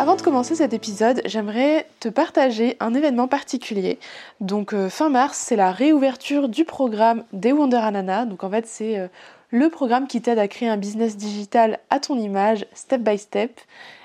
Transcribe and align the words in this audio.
Avant 0.00 0.14
de 0.14 0.22
commencer 0.22 0.54
cet 0.54 0.74
épisode, 0.74 1.22
j'aimerais 1.24 1.88
te 1.98 2.08
partager 2.08 2.76
un 2.78 2.94
événement 2.94 3.26
particulier. 3.26 3.98
Donc 4.40 4.72
euh, 4.72 4.88
fin 4.88 5.08
mars, 5.08 5.36
c'est 5.36 5.56
la 5.56 5.72
réouverture 5.72 6.48
du 6.48 6.64
programme 6.64 7.24
des 7.32 7.50
Wonder 7.50 7.78
Anana. 7.78 8.24
Donc 8.24 8.44
en 8.44 8.50
fait, 8.50 8.64
c'est 8.68 8.96
euh, 8.96 9.08
le 9.50 9.68
programme 9.70 10.06
qui 10.06 10.22
t'aide 10.22 10.38
à 10.38 10.46
créer 10.46 10.68
un 10.68 10.76
business 10.76 11.16
digital 11.16 11.80
à 11.90 11.98
ton 11.98 12.16
image, 12.16 12.64
step 12.74 13.00
by 13.00 13.18
step. 13.18 13.60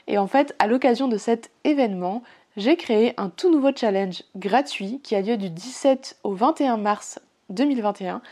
Et 0.07 0.17
en 0.17 0.25
fait, 0.25 0.55
à 0.57 0.65
l'occasion 0.65 1.07
de 1.07 1.17
cet 1.17 1.51
événement, 1.63 2.23
j'ai 2.57 2.75
créé 2.75 3.13
un 3.17 3.29
tout 3.29 3.51
nouveau 3.51 3.69
challenge 3.75 4.23
gratuit 4.35 4.99
qui 5.03 5.15
a 5.15 5.21
lieu 5.21 5.37
du 5.37 5.51
17 5.51 6.17
au 6.23 6.33
21 6.33 6.77
mars 6.77 7.19
2021 7.51 8.23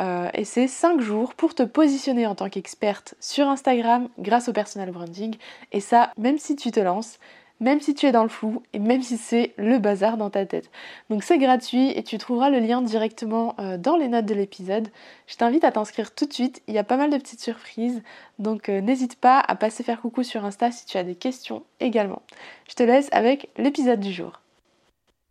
euh, 0.00 0.30
et 0.34 0.44
c'est 0.44 0.66
5 0.66 1.00
jours 1.00 1.34
pour 1.34 1.54
te 1.54 1.62
positionner 1.62 2.26
en 2.26 2.34
tant 2.34 2.48
qu'experte 2.48 3.14
sur 3.20 3.48
Instagram 3.48 4.08
grâce 4.18 4.48
au 4.48 4.52
personal 4.52 4.90
branding. 4.90 5.36
Et 5.72 5.80
ça, 5.80 6.12
même 6.16 6.38
si 6.38 6.56
tu 6.56 6.70
te 6.70 6.80
lances, 6.80 7.18
même 7.60 7.80
si 7.80 7.94
tu 7.94 8.06
es 8.06 8.12
dans 8.12 8.22
le 8.22 8.30
flou 8.30 8.62
et 8.72 8.78
même 8.78 9.02
si 9.02 9.18
c'est 9.18 9.52
le 9.58 9.78
bazar 9.78 10.16
dans 10.16 10.30
ta 10.30 10.46
tête. 10.46 10.70
Donc 11.10 11.22
c'est 11.22 11.38
gratuit 11.38 11.90
et 11.90 12.02
tu 12.02 12.16
trouveras 12.16 12.48
le 12.48 12.58
lien 12.58 12.80
directement 12.80 13.54
euh, 13.60 13.76
dans 13.76 13.96
les 13.96 14.08
notes 14.08 14.24
de 14.24 14.34
l'épisode. 14.34 14.88
Je 15.26 15.36
t'invite 15.36 15.64
à 15.64 15.70
t'inscrire 15.70 16.14
tout 16.14 16.24
de 16.24 16.32
suite, 16.32 16.62
il 16.66 16.74
y 16.74 16.78
a 16.78 16.84
pas 16.84 16.96
mal 16.96 17.10
de 17.10 17.18
petites 17.18 17.42
surprises, 17.42 18.02
donc 18.38 18.70
euh, 18.70 18.80
n'hésite 18.80 19.16
pas 19.16 19.38
à 19.40 19.54
passer 19.54 19.82
faire 19.82 20.00
coucou 20.00 20.22
sur 20.22 20.44
Insta 20.44 20.72
si 20.72 20.86
tu 20.86 20.96
as 20.96 21.04
des 21.04 21.14
questions 21.14 21.62
également. 21.80 22.22
Je 22.68 22.74
te 22.74 22.82
laisse 22.82 23.10
avec 23.12 23.50
l'épisode 23.58 24.00
du 24.00 24.12
jour. 24.12 24.40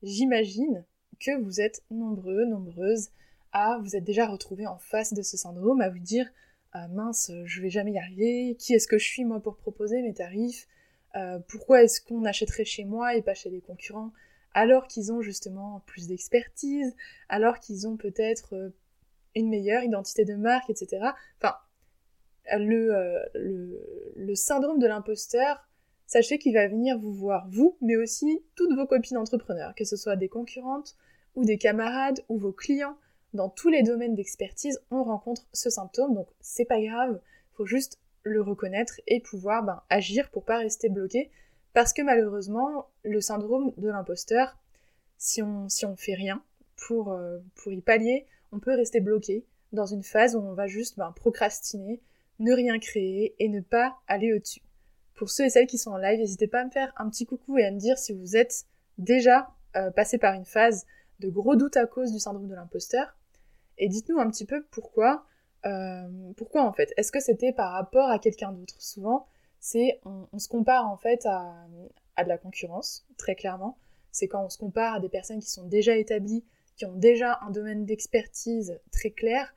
J'imagine 0.03 0.86
que 1.20 1.42
vous 1.42 1.59
êtes 1.59 1.81
nombreux, 1.90 2.45
nombreuses 2.45 3.09
à 3.52 3.80
vous 3.83 3.95
êtes 3.95 4.03
déjà 4.03 4.28
retrouvé 4.28 4.67
en 4.67 4.78
face 4.78 5.14
de 5.14 5.22
ce 5.22 5.38
syndrome, 5.38 5.81
à 5.81 5.89
vous 5.89 6.00
dire 6.00 6.30
ah, 6.72 6.88
mince, 6.88 7.31
je 7.45 7.61
vais 7.61 7.69
jamais 7.69 7.94
y 7.94 7.97
arriver, 7.97 8.56
qui 8.59 8.73
est-ce 8.73 8.88
que 8.88 9.00
je 9.00 9.06
suis 9.06 9.25
moi 9.25 9.39
pour 9.39 9.58
proposer 9.58 10.02
mes 10.03 10.14
tarifs, 10.14 10.67
euh, 11.16 11.39
pourquoi 11.47 11.83
est-ce 11.83 12.02
qu'on 12.02 12.25
achèterait 12.25 12.66
chez 12.66 12.86
moi 12.86 13.16
et 13.16 13.22
pas 13.22 13.33
chez 13.33 13.50
les 13.50 13.61
concurrents, 13.61 14.11
alors 14.53 14.88
qu'ils 14.88 15.11
ont 15.11 15.22
justement 15.22 15.81
plus 15.88 16.08
d'expertise, 16.08 16.95
alors 17.28 17.59
qu'ils 17.59 17.88
ont 17.88 17.97
peut-être 17.97 18.56
euh, 18.56 18.69
une 19.36 19.50
meilleure 19.50 19.84
identité 19.84 20.25
de 20.25 20.35
marque, 20.35 20.69
etc. 20.69 21.07
Enfin, 21.41 21.56
le, 22.57 22.96
euh, 22.96 23.79
le 24.16 24.35
syndrome 24.35 24.79
de 24.79 24.88
l'imposteur, 24.88 25.68
sachez 26.06 26.38
qu'il 26.38 26.53
va 26.53 26.68
venir 26.68 27.00
vous 27.00 27.13
voir, 27.13 27.47
vous, 27.50 27.78
mais 27.81 27.96
aussi 27.96 28.44
toutes 28.56 28.75
vos 28.75 28.85
copines 28.85 29.18
entrepreneurs, 29.18 29.73
que 29.75 29.85
ce 29.85 29.96
soit 29.96 30.16
des 30.16 30.29
concurrentes 30.29 30.96
ou 31.35 31.46
des 31.46 31.57
camarades 31.57 32.23
ou 32.29 32.38
vos 32.38 32.52
clients 32.52 32.97
dans 33.34 33.50
tous 33.50 33.69
les 33.69 33.84
domaines 33.84 34.16
d'expertise, 34.16 34.79
on 34.91 35.03
rencontre 35.03 35.47
ce 35.53 35.69
symptôme, 35.69 36.16
donc 36.16 36.28
c'est 36.41 36.66
pas 36.66 36.81
grave, 36.81 37.19
faut 37.53 37.66
juste 37.66 38.00
le 38.23 38.41
reconnaître 38.41 39.00
et 39.07 39.19
pouvoir 39.19 39.63
ben, 39.63 39.81
agir 39.90 40.29
pour 40.29 40.44
pas 40.44 40.57
rester 40.57 40.90
bloqué, 40.90 41.29
parce 41.73 41.94
que 41.94 42.01
malheureusement, 42.01 42.88
le 43.03 43.22
syndrome 43.22 43.72
de 43.78 43.90
l'imposteur, 43.90 44.57
si 45.17 45.41
on, 45.44 45.69
si 45.69 45.85
on 45.85 45.95
fait 45.95 46.16
rien 46.16 46.44
pour, 46.75 47.12
euh, 47.12 47.40
pour 47.56 47.72
y 47.72 47.81
pallier, 47.81 48.25
on 48.51 48.59
peut 48.59 48.73
rester 48.73 49.00
bloqué 49.00 49.46
dans 49.72 49.85
une 49.85 50.03
phase 50.03 50.35
où 50.35 50.40
on 50.40 50.53
va 50.53 50.67
juste 50.67 50.97
ben, 50.97 51.11
procrastiner, 51.16 52.01
ne 52.40 52.53
rien 52.53 52.79
créer 52.79 53.35
et 53.40 53.50
ne 53.50 53.61
pas 53.61 53.97
aller 54.07 54.34
au-dessus. 54.34 54.61
Pour 55.13 55.29
ceux 55.29 55.46
et 55.46 55.50
celles 55.50 55.67
qui 55.67 55.78
sont 55.78 55.91
en 55.91 55.97
live, 55.97 56.19
n'hésitez 56.19 56.47
pas 56.47 56.61
à 56.61 56.66
me 56.66 56.72
faire 56.72 56.94
un 56.97 57.09
petit 57.09 57.25
coucou 57.25 57.57
et 57.57 57.66
à 57.66 57.72
me 57.72 57.78
dire 57.78 57.97
si 57.97 58.13
vous 58.13 58.38
êtes 58.38 58.66
déjà 58.97 59.53
euh, 59.75 59.91
passé 59.91 60.17
par 60.17 60.34
une 60.34 60.46
phase 60.46 60.85
de 61.19 61.29
gros 61.29 61.56
doutes 61.56 61.78
à 61.78 61.85
cause 61.85 62.11
du 62.11 62.19
syndrome 62.19 62.47
de 62.47 62.56
l'imposteur, 62.56 63.16
et 63.79 63.88
dites-nous 63.88 64.19
un 64.19 64.29
petit 64.29 64.45
peu 64.45 64.63
pourquoi. 64.72 65.25
Euh, 65.66 66.31
pourquoi 66.38 66.63
en 66.63 66.73
fait 66.73 66.94
Est-ce 66.97 67.12
que 67.12 67.19
c'était 67.19 67.51
par 67.51 67.72
rapport 67.72 68.09
à 68.09 68.19
quelqu'un 68.19 68.51
d'autre? 68.51 68.75
Souvent, 68.81 69.25
c'est 69.59 70.00
on, 70.06 70.38
se 70.38 70.47
compare 70.47 70.88
en 70.88 70.97
fait 70.97 71.25
à, 71.25 71.66
de 72.23 72.28
la 72.28 72.38
concurrence, 72.38 73.06
très 73.17 73.35
clairement. 73.35 73.78
C'est 74.12 74.28
quand 74.28 74.44
on 74.44 74.50
se 74.50 74.57
compare 74.57 74.95
à 74.95 75.00
des 75.00 75.09
personnes 75.09 75.40
qui 75.40 75.50
sont 75.50 75.66
déjà 75.66 75.95
établies, 75.95 76.45
qui 76.75 76.85
ont 76.85 76.95
déjà 76.95 77.40
un 77.41 77.51
domaine 77.51 77.85
d'expertise 77.85 78.79
très 78.91 79.12
clair, 79.12 79.53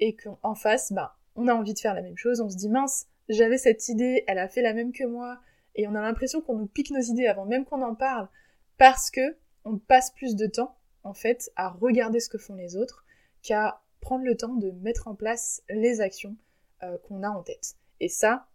et 0.00 0.16
qu'en 0.16 0.54
face, 0.54 0.92
bah, 0.92 1.16
on 1.36 1.48
a 1.48 1.54
envie 1.54 1.74
de 1.74 1.78
faire 1.78 1.94
la 1.94 2.02
même 2.02 2.16
chose. 2.16 2.40
On 2.40 2.50
se 2.50 2.56
dit 2.56 2.68
mince, 2.68 3.06
j'avais 3.28 3.58
cette 3.58 3.88
idée, 3.88 4.24
elle 4.26 4.38
a 4.38 4.48
fait 4.48 4.62
la 4.62 4.74
même 4.74 4.92
que 4.92 5.04
moi, 5.04 5.40
et 5.74 5.88
on 5.88 5.94
a 5.94 6.02
l'impression 6.02 6.40
qu'on 6.40 6.56
nous 6.56 6.66
pique 6.66 6.90
nos 6.90 7.00
idées 7.00 7.26
avant 7.26 7.46
même 7.46 7.64
qu'on 7.64 7.82
en 7.82 7.94
parle, 7.94 8.28
parce 8.76 9.10
que 9.10 9.36
on 9.64 9.78
passe 9.78 10.10
plus 10.10 10.36
de 10.36 10.46
temps 10.46 10.76
en 11.04 11.14
fait 11.14 11.50
à 11.56 11.68
regarder 11.68 12.20
ce 12.20 12.28
que 12.28 12.38
font 12.38 12.54
les 12.54 12.76
autres 12.76 13.03
qu'à 13.44 13.82
prendre 14.00 14.24
le 14.24 14.36
temps 14.36 14.54
de 14.54 14.72
mettre 14.82 15.06
en 15.06 15.14
place 15.14 15.62
les 15.68 16.00
actions 16.00 16.36
euh, 16.82 16.98
qu'on 16.98 17.22
a 17.22 17.28
en 17.28 17.42
tête. 17.42 17.76
Et 18.00 18.08
ça, 18.08 18.48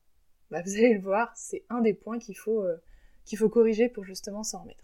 bah, 0.52 0.62
vous 0.66 0.74
allez 0.74 0.96
le 0.96 1.02
voir, 1.02 1.32
c'est 1.38 1.64
un 1.70 1.80
des 1.80 1.94
points 1.94 2.20
qu'il 2.20 2.36
faut, 2.36 2.64
euh, 2.64 2.76
qu'il 3.24 3.38
faut 3.38 3.50
corriger 3.50 3.88
pour 3.88 4.04
justement 4.04 4.44
s'en 4.44 4.64
remettre. 4.64 4.84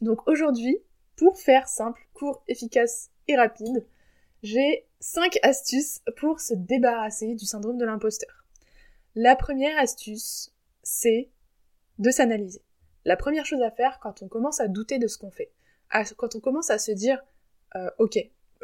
Donc 0.00 0.26
aujourd'hui, 0.26 0.78
pour 1.14 1.38
faire 1.38 1.68
simple, 1.68 2.08
court, 2.14 2.42
efficace 2.48 3.10
et 3.28 3.36
rapide, 3.36 3.86
j'ai 4.42 4.86
5 4.98 5.38
astuces 5.42 6.00
pour 6.16 6.40
se 6.40 6.54
débarrasser 6.54 7.34
du 7.34 7.44
syndrome 7.44 7.78
de 7.78 7.84
l'imposteur. 7.84 8.44
La 9.14 9.36
première 9.36 9.78
astuce, 9.78 10.52
c'est 10.82 11.30
de 11.98 12.10
s'analyser. 12.10 12.62
La 13.04 13.16
première 13.16 13.46
chose 13.46 13.62
à 13.62 13.70
faire 13.70 14.00
quand 14.00 14.22
on 14.22 14.28
commence 14.28 14.60
à 14.60 14.68
douter 14.68 14.98
de 14.98 15.06
ce 15.06 15.18
qu'on 15.18 15.30
fait, 15.30 15.52
quand 16.16 16.34
on 16.34 16.40
commence 16.40 16.70
à 16.70 16.78
se 16.78 16.92
dire, 16.92 17.22
euh, 17.76 17.90
ok, 17.98 18.18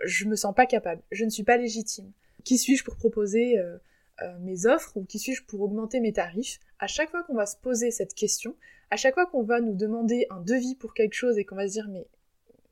je 0.04 0.26
me 0.26 0.36
sens 0.36 0.54
pas 0.54 0.66
capable, 0.66 1.02
je 1.10 1.24
ne 1.24 1.30
suis 1.30 1.42
pas 1.42 1.56
légitime. 1.56 2.12
Qui 2.44 2.58
suis-je 2.58 2.84
pour 2.84 2.96
proposer 2.96 3.58
euh, 3.58 3.78
euh, 4.22 4.38
mes 4.40 4.66
offres 4.66 4.96
ou 4.96 5.04
qui 5.04 5.18
suis-je 5.18 5.44
pour 5.44 5.60
augmenter 5.60 6.00
mes 6.00 6.12
tarifs? 6.12 6.58
À 6.78 6.86
chaque 6.86 7.10
fois 7.10 7.22
qu'on 7.24 7.34
va 7.34 7.46
se 7.46 7.56
poser 7.56 7.90
cette 7.90 8.14
question, 8.14 8.56
à 8.90 8.96
chaque 8.96 9.14
fois 9.14 9.26
qu'on 9.26 9.42
va 9.42 9.60
nous 9.60 9.74
demander 9.74 10.26
un 10.30 10.40
devis 10.40 10.74
pour 10.74 10.94
quelque 10.94 11.14
chose 11.14 11.38
et 11.38 11.44
qu'on 11.44 11.56
va 11.56 11.68
se 11.68 11.72
dire 11.72 11.88
mais 11.88 12.06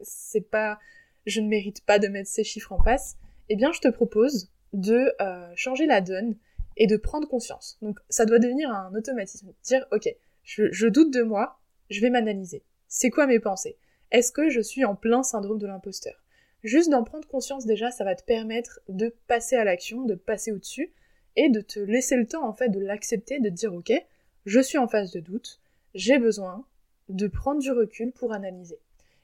c'est 0.00 0.48
pas, 0.48 0.78
je 1.26 1.40
ne 1.40 1.48
mérite 1.48 1.84
pas 1.84 1.98
de 1.98 2.08
mettre 2.08 2.30
ces 2.30 2.44
chiffres 2.44 2.72
en 2.72 2.82
face, 2.82 3.16
eh 3.48 3.56
bien 3.56 3.72
je 3.72 3.80
te 3.80 3.88
propose 3.88 4.50
de 4.72 5.12
euh, 5.20 5.52
changer 5.56 5.86
la 5.86 6.00
donne 6.00 6.36
et 6.76 6.86
de 6.86 6.96
prendre 6.96 7.28
conscience. 7.28 7.78
Donc 7.82 7.98
ça 8.08 8.26
doit 8.26 8.38
devenir 8.38 8.70
un 8.70 8.94
automatisme. 8.94 9.52
Dire 9.64 9.86
ok, 9.92 10.08
je 10.44 10.86
doute 10.86 11.12
de 11.12 11.22
moi, 11.22 11.58
je 11.90 12.00
vais 12.00 12.10
m'analyser. 12.10 12.62
C'est 12.88 13.10
quoi 13.10 13.26
mes 13.26 13.40
pensées? 13.40 13.76
Est-ce 14.10 14.32
que 14.32 14.48
je 14.48 14.60
suis 14.60 14.84
en 14.84 14.94
plein 14.94 15.22
syndrome 15.22 15.58
de 15.58 15.66
l'imposteur? 15.66 16.22
Juste 16.66 16.90
d'en 16.90 17.04
prendre 17.04 17.28
conscience 17.28 17.64
déjà, 17.64 17.92
ça 17.92 18.02
va 18.02 18.16
te 18.16 18.24
permettre 18.24 18.80
de 18.88 19.14
passer 19.28 19.54
à 19.54 19.62
l'action, 19.62 20.02
de 20.02 20.16
passer 20.16 20.50
au-dessus, 20.50 20.92
et 21.36 21.48
de 21.48 21.60
te 21.60 21.78
laisser 21.78 22.16
le 22.16 22.26
temps 22.26 22.44
en 22.44 22.52
fait 22.52 22.70
de 22.70 22.80
l'accepter, 22.80 23.38
de 23.38 23.48
te 23.50 23.54
dire 23.54 23.72
ok, 23.72 23.92
je 24.46 24.60
suis 24.60 24.76
en 24.76 24.88
phase 24.88 25.12
de 25.12 25.20
doute, 25.20 25.60
j'ai 25.94 26.18
besoin 26.18 26.66
de 27.08 27.28
prendre 27.28 27.60
du 27.60 27.70
recul 27.70 28.10
pour 28.10 28.32
analyser. 28.32 28.80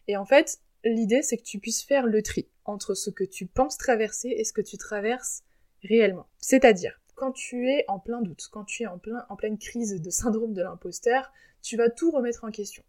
Et 0.06 0.16
en 0.16 0.24
fait, 0.24 0.60
l'idée 0.84 1.22
c'est 1.22 1.36
que 1.36 1.42
tu 1.42 1.58
puisses 1.58 1.82
faire 1.82 2.06
le 2.06 2.22
tri 2.22 2.46
entre 2.64 2.94
ce 2.94 3.10
que 3.10 3.24
tu 3.24 3.46
penses 3.46 3.76
traverser 3.76 4.28
et 4.28 4.44
ce 4.44 4.52
que 4.52 4.60
tu 4.60 4.78
traverses 4.78 5.42
réellement. 5.82 6.28
C'est-à-dire, 6.38 7.00
quand 7.16 7.32
tu 7.32 7.68
es 7.68 7.84
en 7.88 7.98
plein 7.98 8.22
doute, 8.22 8.50
quand 8.52 8.64
tu 8.64 8.84
es 8.84 8.86
en, 8.86 9.00
en 9.28 9.34
pleine 9.34 9.58
crise 9.58 10.00
de 10.00 10.10
syndrome 10.10 10.54
de 10.54 10.62
l'imposteur, 10.62 11.32
tu 11.60 11.76
vas 11.76 11.90
tout 11.90 12.12
remettre 12.12 12.44
en 12.44 12.52
question. 12.52 12.84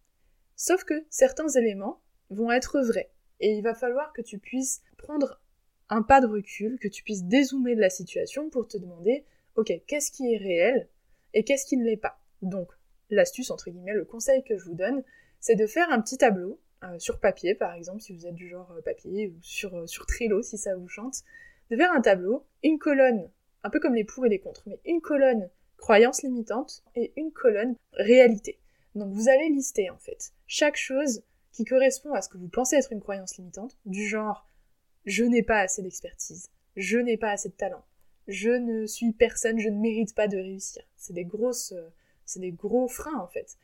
Sauf 0.56 0.84
que 0.84 1.04
certains 1.10 1.50
éléments 1.50 2.02
vont 2.30 2.52
être 2.52 2.80
vrais, 2.82 3.10
et 3.44 3.52
il 3.52 3.62
va 3.62 3.74
falloir 3.74 4.14
que 4.14 4.22
tu 4.22 4.40
puisses 4.40 4.82
prendre 4.98 5.42
un 5.90 6.02
pas 6.02 6.22
de 6.22 6.28
recul, 6.28 6.80
que 6.80 6.88
tu 6.88 7.04
puisses 7.04 7.26
dézoomer 7.26 7.76
de 7.76 7.82
la 7.82 7.90
situation 7.90 8.50
pour 8.50 8.70
te 8.70 8.78
demander, 8.78 9.26
ok, 9.56 9.74
qu'est-ce 9.86 10.12
qui 10.14 10.34
est 10.34 10.38
réel 10.38 10.88
et 11.34 11.44
qu'est-ce 11.44 11.66
qui 11.66 11.76
ne 11.76 11.84
l'est 11.84 11.98
pas. 11.98 12.22
Donc, 12.42 12.72
l'astuce, 13.10 13.52
entre 13.52 13.70
guillemets, 13.70 13.94
le 13.94 14.06
conseil 14.06 14.46
que 14.46 14.58
je 14.58 14.64
vous 14.64 14.76
donne, 14.76 15.04
c'est 15.42 15.56
de 15.56 15.68
faire 15.68 15.92
un 15.92 16.00
petit 16.00 16.18
tableau 16.18 16.58
euh, 16.86 16.98
sur 17.00 17.20
papier 17.20 17.54
par 17.54 17.74
exemple, 17.74 18.00
si 18.02 18.14
vous 18.14 18.26
êtes 18.26 18.34
du 18.34 18.48
genre 18.48 18.74
papier, 18.86 19.28
ou 19.28 19.36
sur, 19.42 19.90
sur 19.90 20.06
Trello 20.06 20.42
si 20.42 20.58
ça 20.58 20.78
vous 20.78 20.88
chante, 20.88 21.18
de 21.70 21.76
faire 21.76 21.92
un 21.92 22.02
tableau, 22.02 22.46
une 22.64 22.80
colonne, 22.80 23.30
un 23.64 23.70
peu 23.70 23.82
comme 23.82 23.94
les 23.94 24.06
pour 24.06 24.26
et 24.26 24.30
les 24.30 24.40
contre, 24.40 24.64
mais 24.68 24.80
une 24.86 25.02
colonne 25.02 25.50
croyance 25.76 26.24
limitante 26.24 26.82
et 26.96 27.12
une 27.18 27.34
colonne 27.34 27.76
réalité. 27.92 28.58
Donc 28.96 29.12
vous 29.12 29.28
allez 29.28 29.50
lister 29.50 29.90
en 29.90 29.98
fait 29.98 30.32
chaque 30.48 30.78
chose 30.78 31.24
qui 31.54 31.66
correspond 31.66 32.14
à 32.14 32.22
ce 32.22 32.30
que 32.30 32.38
vous 32.38 32.50
pensez 32.50 32.76
être 32.76 32.92
une 32.92 33.00
croyance 33.00 33.38
limitante, 33.38 33.78
du 33.86 34.06
genre 34.06 34.48
je 35.06 35.24
n'ai 35.24 35.44
pas 35.44 35.60
assez 35.60 35.82
d'expertise, 35.82 36.50
je 36.76 36.98
n'ai 36.98 37.18
pas 37.18 37.32
assez 37.32 37.50
de 37.50 37.54
talent, 37.54 37.84
je 38.28 38.50
ne 38.50 38.86
suis 38.86 39.12
personne, 39.12 39.60
je 39.60 39.70
ne 39.70 39.80
mérite 39.80 40.16
pas 40.16 40.28
de 40.28 40.38
réussir. 40.38 40.84
C'est 40.98 41.14
des 41.14 41.24
euh, 41.24 42.52
gros 42.52 42.88
freins 42.88 43.20
en 43.20 43.28
fait. 43.28 43.58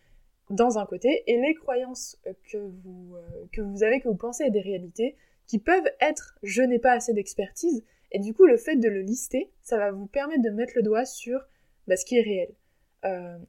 Dans 0.50 0.80
un 0.80 0.86
côté, 0.86 1.24
et 1.28 1.40
les 1.40 1.54
croyances 1.54 2.18
euh, 2.28 2.34
que 2.52 2.58
vous, 2.58 3.16
euh, 3.16 3.86
avez, 3.86 4.00
que 4.00 4.08
vous 4.08 4.16
pensez 4.16 4.46
être 4.46 4.54
des 4.54 4.62
réalités, 4.62 5.16
qui 5.48 5.60
peuvent 5.60 5.90
être 6.02 6.38
je 6.44 6.62
n'ai 6.62 6.80
pas 6.80 6.94
assez 6.94 7.14
d'expertise, 7.14 7.84
et 8.12 8.20
du 8.20 8.34
coup 8.34 8.46
le 8.46 8.58
fait 8.58 8.76
de 8.76 8.90
le 8.90 9.02
lister, 9.02 9.50
ça 9.62 9.78
va 9.78 9.92
vous 9.92 10.08
permettre 10.08 10.44
de 10.44 10.50
mettre 10.50 10.74
le 10.76 10.84
doigt 10.84 11.06
sur 11.06 11.40
bah, 11.88 11.96
ce 11.96 12.06
qui 12.06 12.18
est 12.18 12.22
réel. 12.22 12.54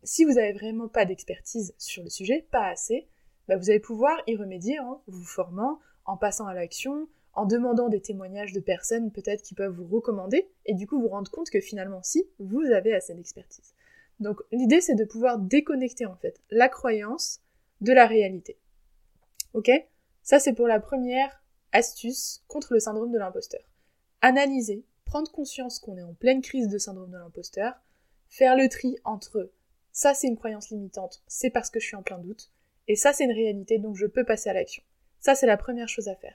si 0.04 0.24
vous 0.24 0.34
n'avez 0.34 0.52
vraiment 0.52 0.88
pas 0.88 1.04
d'expertise 1.04 1.74
sur 1.76 2.02
le 2.02 2.10
sujet, 2.10 2.46
pas 2.50 2.68
assez, 2.68 3.06
bah, 3.48 3.56
vous 3.56 3.70
allez 3.70 3.80
pouvoir 3.80 4.16
y 4.26 4.36
remédier 4.36 4.78
en 4.80 5.02
vous 5.06 5.24
formant, 5.24 5.80
en 6.04 6.16
passant 6.16 6.46
à 6.46 6.54
l'action, 6.54 7.08
en 7.34 7.46
demandant 7.46 7.88
des 7.88 8.00
témoignages 8.00 8.52
de 8.52 8.60
personnes 8.60 9.12
peut-être 9.12 9.42
qui 9.42 9.54
peuvent 9.54 9.74
vous 9.74 9.86
recommander, 9.86 10.50
et 10.66 10.74
du 10.74 10.86
coup 10.86 11.00
vous 11.00 11.08
rendre 11.08 11.30
compte 11.30 11.50
que 11.50 11.60
finalement 11.60 12.02
si, 12.02 12.24
vous 12.38 12.62
avez 12.62 12.94
assez 12.94 13.14
d'expertise. 13.14 13.74
Donc 14.18 14.40
l'idée 14.52 14.80
c'est 14.80 14.94
de 14.94 15.04
pouvoir 15.04 15.38
déconnecter 15.38 16.06
en 16.06 16.16
fait 16.16 16.40
la 16.50 16.68
croyance 16.68 17.40
de 17.80 17.92
la 17.92 18.06
réalité. 18.06 18.58
Ok? 19.54 19.70
Ça 20.22 20.38
c'est 20.38 20.52
pour 20.52 20.66
la 20.66 20.80
première 20.80 21.42
astuce 21.72 22.42
contre 22.48 22.74
le 22.74 22.80
syndrome 22.80 23.12
de 23.12 23.18
l'imposteur. 23.18 23.62
Analyser, 24.20 24.84
prendre 25.04 25.30
conscience 25.30 25.78
qu'on 25.78 25.96
est 25.96 26.02
en 26.02 26.14
pleine 26.14 26.42
crise 26.42 26.68
de 26.68 26.78
syndrome 26.78 27.10
de 27.10 27.16
l'imposteur, 27.16 27.74
faire 28.28 28.56
le 28.56 28.68
tri 28.68 28.96
entre 29.04 29.50
ça 29.92 30.14
c'est 30.14 30.28
une 30.28 30.36
croyance 30.36 30.70
limitante, 30.70 31.22
c'est 31.26 31.50
parce 31.50 31.70
que 31.70 31.80
je 31.80 31.86
suis 31.86 31.96
en 31.96 32.02
plein 32.02 32.18
doute, 32.18 32.50
et 32.90 32.96
ça 32.96 33.12
c'est 33.12 33.24
une 33.24 33.30
réalité 33.30 33.78
donc 33.78 33.94
je 33.94 34.06
peux 34.06 34.24
passer 34.24 34.50
à 34.50 34.52
l'action. 34.52 34.82
Ça 35.20 35.36
c'est 35.36 35.46
la 35.46 35.56
première 35.56 35.88
chose 35.88 36.08
à 36.08 36.16
faire. 36.16 36.34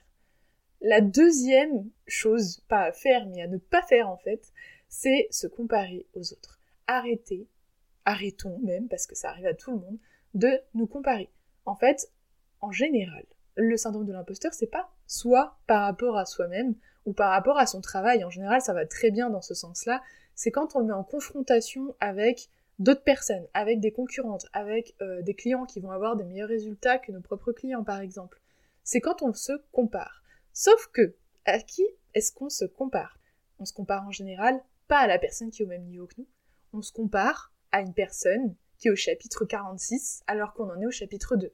La 0.80 1.02
deuxième 1.02 1.90
chose, 2.06 2.60
pas 2.66 2.84
à 2.84 2.92
faire, 2.92 3.26
mais 3.26 3.42
à 3.42 3.46
ne 3.46 3.58
pas 3.58 3.82
faire 3.82 4.08
en 4.08 4.16
fait, 4.16 4.52
c'est 4.88 5.28
se 5.30 5.46
comparer 5.46 6.06
aux 6.14 6.32
autres. 6.32 6.58
Arrêtez, 6.86 7.46
arrêtons 8.06 8.58
même, 8.60 8.88
parce 8.88 9.06
que 9.06 9.14
ça 9.14 9.28
arrive 9.28 9.44
à 9.44 9.52
tout 9.52 9.70
le 9.70 9.78
monde, 9.78 9.98
de 10.32 10.58
nous 10.72 10.86
comparer. 10.86 11.30
En 11.66 11.76
fait, 11.76 12.10
en 12.62 12.72
général, 12.72 13.26
le 13.56 13.76
syndrome 13.76 14.06
de 14.06 14.12
l'imposteur, 14.12 14.54
c'est 14.54 14.66
pas 14.66 14.90
soit 15.06 15.58
par 15.66 15.82
rapport 15.82 16.16
à 16.16 16.24
soi-même 16.24 16.74
ou 17.04 17.12
par 17.12 17.32
rapport 17.32 17.58
à 17.58 17.66
son 17.66 17.82
travail. 17.82 18.24
En 18.24 18.30
général, 18.30 18.62
ça 18.62 18.72
va 18.72 18.86
très 18.86 19.10
bien 19.10 19.28
dans 19.28 19.42
ce 19.42 19.52
sens-là. 19.52 20.02
C'est 20.34 20.50
quand 20.50 20.74
on 20.74 20.80
le 20.80 20.86
met 20.86 20.92
en 20.94 21.04
confrontation 21.04 21.94
avec 22.00 22.48
d'autres 22.78 23.02
personnes, 23.02 23.46
avec 23.54 23.80
des 23.80 23.92
concurrentes, 23.92 24.46
avec 24.52 24.94
euh, 25.00 25.22
des 25.22 25.34
clients 25.34 25.64
qui 25.64 25.80
vont 25.80 25.90
avoir 25.90 26.16
des 26.16 26.24
meilleurs 26.24 26.48
résultats 26.48 26.98
que 26.98 27.12
nos 27.12 27.20
propres 27.20 27.52
clients, 27.52 27.84
par 27.84 28.00
exemple. 28.00 28.40
C'est 28.84 29.00
quand 29.00 29.22
on 29.22 29.32
se 29.32 29.52
compare. 29.72 30.22
Sauf 30.52 30.88
que, 30.92 31.14
à 31.44 31.58
qui 31.58 31.84
est-ce 32.14 32.32
qu'on 32.32 32.50
se 32.50 32.64
compare? 32.64 33.18
On 33.58 33.64
se 33.64 33.72
compare 33.72 34.06
en 34.06 34.10
général 34.10 34.62
pas 34.88 34.98
à 34.98 35.06
la 35.06 35.18
personne 35.18 35.50
qui 35.50 35.62
est 35.62 35.64
au 35.64 35.68
même 35.68 35.84
niveau 35.84 36.06
que 36.06 36.14
nous, 36.18 36.26
on 36.72 36.82
se 36.82 36.92
compare 36.92 37.52
à 37.72 37.80
une 37.80 37.94
personne 37.94 38.54
qui 38.78 38.88
est 38.88 38.90
au 38.90 38.96
chapitre 38.96 39.44
46 39.44 40.22
alors 40.26 40.52
qu'on 40.52 40.70
en 40.70 40.80
est 40.80 40.86
au 40.86 40.90
chapitre 40.90 41.36
2. 41.36 41.52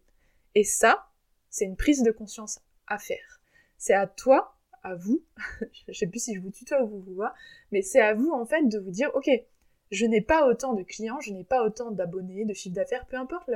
Et 0.55 0.65
ça, 0.65 1.09
c'est 1.51 1.65
une 1.65 1.77
prise 1.77 2.03
de 2.03 2.11
conscience 2.11 2.61
à 2.87 2.99
faire. 2.99 3.41
C'est 3.79 3.95
à 3.95 4.07
toi, 4.07 4.57
à 4.83 4.95
vous, 4.95 5.23
je 5.89 5.93
sais 5.93 6.07
plus 6.07 6.23
si 6.23 6.35
je 6.35 6.41
vous 6.41 6.51
tutoie 6.51 6.83
ou 6.83 6.89
vous 6.89 7.01
vous 7.01 7.15
vois, 7.15 7.35
mais 7.71 7.83
c'est 7.83 8.01
à 8.01 8.15
vous 8.15 8.31
en 8.31 8.45
fait 8.45 8.67
de 8.69 8.79
vous 8.79 8.91
dire, 8.91 9.11
ok, 9.15 9.31
je 9.93 10.07
n'ai 10.07 10.23
pas 10.23 10.47
autant 10.47 10.73
de 10.73 10.83
clients, 10.83 11.21
je 11.21 11.33
n'ai 11.33 11.45
pas 11.45 11.63
autant 11.63 11.91
d'abonnés, 11.91 12.47
de 12.47 12.55
chiffre 12.55 12.75
d'affaires, 12.75 13.07
peu 13.07 13.17
importe 13.17 13.49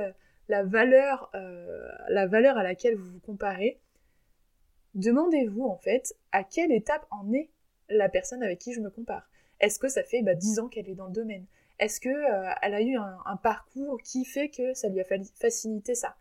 la, 0.47 0.63
valeur, 0.63 1.31
euh, 1.33 1.89
la 2.09 2.27
valeur 2.27 2.57
à 2.57 2.63
laquelle 2.63 2.95
vous 2.95 3.11
vous 3.11 3.19
comparez, 3.19 3.79
demandez-vous 4.93 5.65
en 5.65 5.77
fait 5.77 6.15
à 6.31 6.43
quelle 6.43 6.71
étape 6.71 7.07
en 7.09 7.33
est 7.33 7.49
la 7.89 8.07
personne 8.07 8.43
avec 8.43 8.59
qui 8.59 8.73
je 8.73 8.81
me 8.81 8.91
compare. 8.91 9.27
Est-ce 9.59 9.79
que 9.79 9.87
ça 9.87 10.03
fait 10.03 10.21
bah, 10.21 10.35
10 10.35 10.59
ans 10.59 10.67
qu'elle 10.67 10.87
est 10.87 10.95
dans 10.95 11.07
le 11.07 11.11
domaine? 11.11 11.45
Est-ce 11.79 11.99
qu'elle 11.99 12.13
euh, 12.13 12.53
a 12.61 12.81
eu 12.81 12.95
un, 12.97 13.37
parcours 13.37 13.99
qui 14.03 14.23
fait 14.23 14.49
que 14.49 14.75
ça 14.75 14.89
lui 14.89 15.01
a 15.01 15.05
facilité 15.39 15.95
ça? 15.95 16.15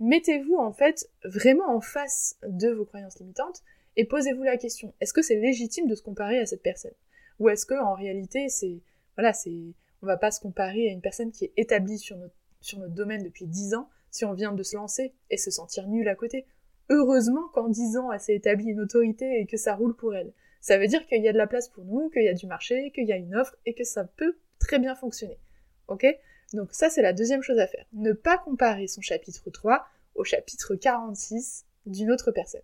Mettez-vous 0.00 0.56
en 0.56 0.72
fait 0.72 1.10
vraiment 1.24 1.74
en 1.74 1.82
face 1.82 2.36
de 2.42 2.70
vos 2.70 2.86
croyances 2.86 3.18
limitantes 3.18 3.62
et 3.96 4.06
posez-vous 4.06 4.44
la 4.44 4.56
question. 4.56 4.94
Est-ce 5.00 5.12
que 5.12 5.22
c'est 5.22 5.36
légitime 5.36 5.88
de 5.88 5.94
se 5.94 6.02
comparer 6.02 6.38
à 6.38 6.46
cette 6.46 6.62
personne? 6.62 6.94
Ou 7.38 7.50
est-ce 7.50 7.66
que 7.66 7.74
en 7.74 7.94
réalité 7.94 8.48
c'est 8.48 8.80
voilà 9.18 9.34
c'est 9.34 9.74
on 10.00 10.06
va 10.06 10.16
pas 10.16 10.30
se 10.30 10.40
comparer 10.40 10.88
à 10.88 10.92
une 10.92 11.02
personne 11.02 11.32
qui 11.32 11.44
est 11.44 11.52
établie 11.58 11.98
sur 11.98 12.16
notre 12.16 12.94
domaine 12.94 13.22
depuis 13.22 13.46
10 13.46 13.74
ans 13.74 13.90
si 14.10 14.24
on 14.24 14.32
vient 14.32 14.52
de 14.52 14.62
se 14.62 14.76
lancer 14.76 15.12
et 15.28 15.36
se 15.36 15.50
sentir 15.50 15.86
nul 15.86 16.08
à 16.08 16.14
côté 16.14 16.46
heureusement 16.90 17.48
qu'en 17.52 17.68
10 17.68 17.96
ans, 17.98 18.12
elle 18.12 18.20
s'est 18.20 18.34
établie 18.34 18.70
une 18.70 18.80
autorité 18.80 19.40
et 19.40 19.46
que 19.46 19.56
ça 19.56 19.74
roule 19.74 19.96
pour 19.96 20.14
elle. 20.14 20.32
Ça 20.60 20.78
veut 20.78 20.86
dire 20.86 21.06
qu'il 21.06 21.22
y 21.22 21.28
a 21.28 21.32
de 21.32 21.38
la 21.38 21.46
place 21.46 21.68
pour 21.68 21.84
nous, 21.84 22.10
qu'il 22.10 22.24
y 22.24 22.28
a 22.28 22.34
du 22.34 22.46
marché, 22.46 22.90
qu'il 22.94 23.06
y 23.06 23.12
a 23.12 23.16
une 23.16 23.34
offre 23.34 23.56
et 23.66 23.74
que 23.74 23.84
ça 23.84 24.04
peut 24.04 24.36
très 24.58 24.78
bien 24.78 24.94
fonctionner. 24.94 25.38
Ok? 25.86 26.06
Donc 26.52 26.72
ça, 26.72 26.90
c'est 26.90 27.02
la 27.02 27.12
deuxième 27.12 27.42
chose 27.42 27.58
à 27.58 27.66
faire. 27.66 27.86
Ne 27.92 28.12
pas 28.12 28.38
comparer 28.38 28.88
son 28.88 29.00
chapitre 29.00 29.50
3 29.50 29.86
au 30.14 30.24
chapitre 30.24 30.74
46 30.74 31.66
d'une 31.86 32.10
autre 32.10 32.32
personne. 32.32 32.62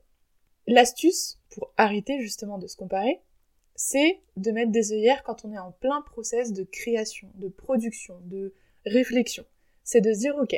L'astuce 0.66 1.38
pour 1.50 1.72
arrêter 1.76 2.20
justement 2.20 2.58
de 2.58 2.66
se 2.66 2.76
comparer, 2.76 3.20
c'est 3.74 4.20
de 4.36 4.50
mettre 4.50 4.72
des 4.72 4.92
œillères 4.92 5.22
quand 5.24 5.44
on 5.44 5.52
est 5.52 5.58
en 5.58 5.72
plein 5.72 6.02
process 6.02 6.52
de 6.52 6.64
création, 6.64 7.30
de 7.34 7.48
production, 7.48 8.20
de 8.24 8.54
réflexion. 8.86 9.44
C'est 9.82 10.00
de 10.00 10.12
se 10.12 10.18
dire, 10.20 10.36
ok, 10.36 10.54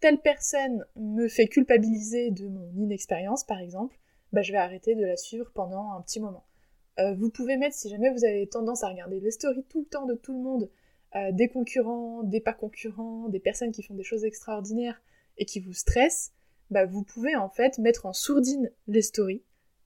telle 0.00 0.20
personne 0.20 0.84
me 0.96 1.28
fait 1.28 1.46
culpabiliser 1.46 2.30
de 2.30 2.48
mon 2.48 2.70
inexpérience, 2.76 3.44
par 3.44 3.60
exemple, 3.60 3.96
bah, 4.32 4.42
je 4.42 4.52
vais 4.52 4.58
arrêter 4.58 4.94
de 4.94 5.04
la 5.04 5.16
suivre 5.16 5.50
pendant 5.54 5.92
un 5.92 6.00
petit 6.02 6.20
moment. 6.20 6.44
Euh, 6.98 7.14
vous 7.14 7.30
pouvez 7.30 7.56
mettre, 7.56 7.76
si 7.76 7.88
jamais 7.88 8.10
vous 8.10 8.24
avez 8.24 8.46
tendance 8.46 8.82
à 8.82 8.88
regarder 8.88 9.20
les 9.20 9.30
stories 9.30 9.64
tout 9.68 9.80
le 9.80 9.86
temps 9.86 10.06
de 10.06 10.14
tout 10.14 10.32
le 10.32 10.40
monde, 10.42 10.70
euh, 11.16 11.32
des 11.32 11.48
concurrents, 11.48 12.22
des 12.22 12.40
pas 12.40 12.52
concurrents, 12.52 13.28
des 13.28 13.40
personnes 13.40 13.72
qui 13.72 13.82
font 13.82 13.94
des 13.94 14.04
choses 14.04 14.24
extraordinaires 14.24 15.00
et 15.38 15.44
qui 15.44 15.60
vous 15.60 15.72
stressent, 15.72 16.32
bah, 16.70 16.86
vous 16.86 17.02
pouvez 17.02 17.36
en 17.36 17.48
fait 17.48 17.78
mettre 17.78 18.06
en 18.06 18.12
sourdine 18.12 18.72
les 18.86 19.02
stories 19.02 19.42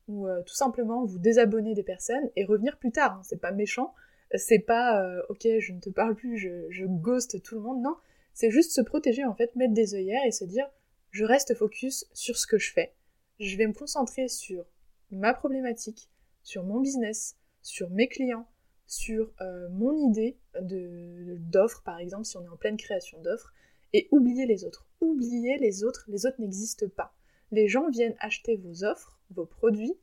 ou 0.08 0.26
euh, 0.26 0.42
tout 0.42 0.54
simplement 0.54 1.04
vous 1.04 1.18
désabonner 1.18 1.74
des 1.74 1.82
personnes 1.82 2.30
et 2.36 2.44
revenir 2.44 2.78
plus 2.78 2.90
tard. 2.90 3.18
Hein. 3.18 3.22
C'est 3.24 3.40
pas 3.40 3.52
méchant, 3.52 3.94
c'est 4.34 4.58
pas 4.58 5.02
ok, 5.28 5.46
je 5.58 5.72
ne 5.72 5.80
te 5.80 5.90
parle 5.90 6.14
plus, 6.14 6.36
je, 6.36 6.84
ghost 6.86 7.42
tout 7.42 7.54
le 7.54 7.60
monde. 7.60 7.82
Non, 7.82 7.96
c'est 8.34 8.50
juste 8.50 8.72
se 8.72 8.80
protéger 8.80 9.24
en 9.24 9.34
fait, 9.34 9.54
mettre 9.56 9.74
des 9.74 9.94
œillères 9.94 10.24
et 10.26 10.32
se 10.32 10.44
dire 10.44 10.68
je 11.10 11.24
reste 11.24 11.54
focus 11.54 12.06
sur 12.12 12.36
ce 12.36 12.46
que 12.46 12.58
je 12.58 12.72
fais. 12.72 12.92
Je 13.40 13.56
vais 13.56 13.66
me 13.66 13.72
concentrer 13.72 14.28
sur 14.28 14.66
ma 15.10 15.32
problématique, 15.32 16.10
sur 16.42 16.64
mon 16.64 16.80
business, 16.80 17.36
sur 17.62 17.90
mes 17.90 18.08
clients, 18.08 18.46
sur 18.86 19.32
euh, 19.40 19.68
mon 19.70 20.10
idée 20.10 20.36
d'offre 20.60 21.82
par 21.82 21.98
exemple 21.98 22.24
si 22.24 22.36
on 22.36 22.44
est 22.44 22.48
en 22.48 22.56
pleine 22.56 22.76
création 22.76 23.20
d'offres 23.20 23.52
et 23.92 24.08
oublier 24.10 24.46
les 24.46 24.64
autres. 24.64 24.86
Oublier 25.00 25.58
les 25.58 25.84
autres, 25.84 26.04
les 26.08 26.26
autres 26.26 26.40
n'existent 26.40 26.88
pas. 26.88 27.14
Les 27.50 27.68
gens 27.68 27.88
viennent 27.90 28.16
acheter 28.18 28.56
vos 28.56 28.84
offres, 28.84 29.17
vos 29.30 29.46
produits 29.46 29.94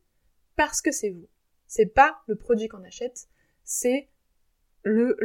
parce 0.55 0.82
que 0.82 0.91
c'est 0.91 1.10
vous. 1.10 1.27
C'est 1.67 1.88
pas 1.88 2.22
le 2.27 2.36
produit 2.36 2.67
qu'on 2.67 2.84
achète, 2.84 3.27
c'est 3.63 4.10
le, 4.84 5.17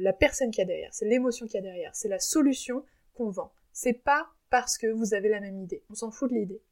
la 0.00 0.12
personne 0.12 0.50
qui 0.50 0.58
y 0.58 0.62
a 0.62 0.66
derrière, 0.66 0.92
c'est 0.92 1.06
l'émotion 1.06 1.46
qui 1.46 1.54
y 1.54 1.58
a 1.58 1.62
derrière, 1.62 1.94
c'est 1.94 2.08
la 2.08 2.18
solution 2.18 2.84
qu'on 3.14 3.30
vend. 3.30 3.52
C'est 3.72 3.92
pas 3.92 4.28
parce 4.50 4.76
que 4.76 4.86
vous 4.86 5.14
avez 5.14 5.28
la 5.28 5.40
même 5.40 5.58
idée. 5.58 5.84
On 5.90 5.94
s'en 5.94 6.10
fout 6.10 6.30
de 6.30 6.34
l'idée. 6.36 6.62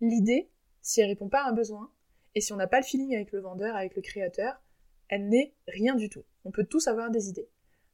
L'idée, 0.00 0.50
si 0.82 1.00
elle 1.00 1.08
répond 1.08 1.28
pas 1.28 1.42
à 1.42 1.48
un 1.48 1.52
besoin, 1.52 1.92
et 2.34 2.40
si 2.40 2.52
on 2.52 2.56
n'a 2.56 2.68
pas 2.68 2.78
le 2.78 2.84
feeling 2.84 3.14
avec 3.14 3.32
le 3.32 3.40
vendeur, 3.40 3.74
avec 3.74 3.96
le 3.96 4.02
créateur, 4.02 4.60
elle 5.08 5.28
n'est 5.28 5.54
rien 5.66 5.94
du 5.96 6.08
tout. 6.08 6.24
On 6.44 6.52
peut 6.52 6.64
tous 6.64 6.86
avoir 6.86 7.10
des 7.10 7.28
idées. 7.28 7.48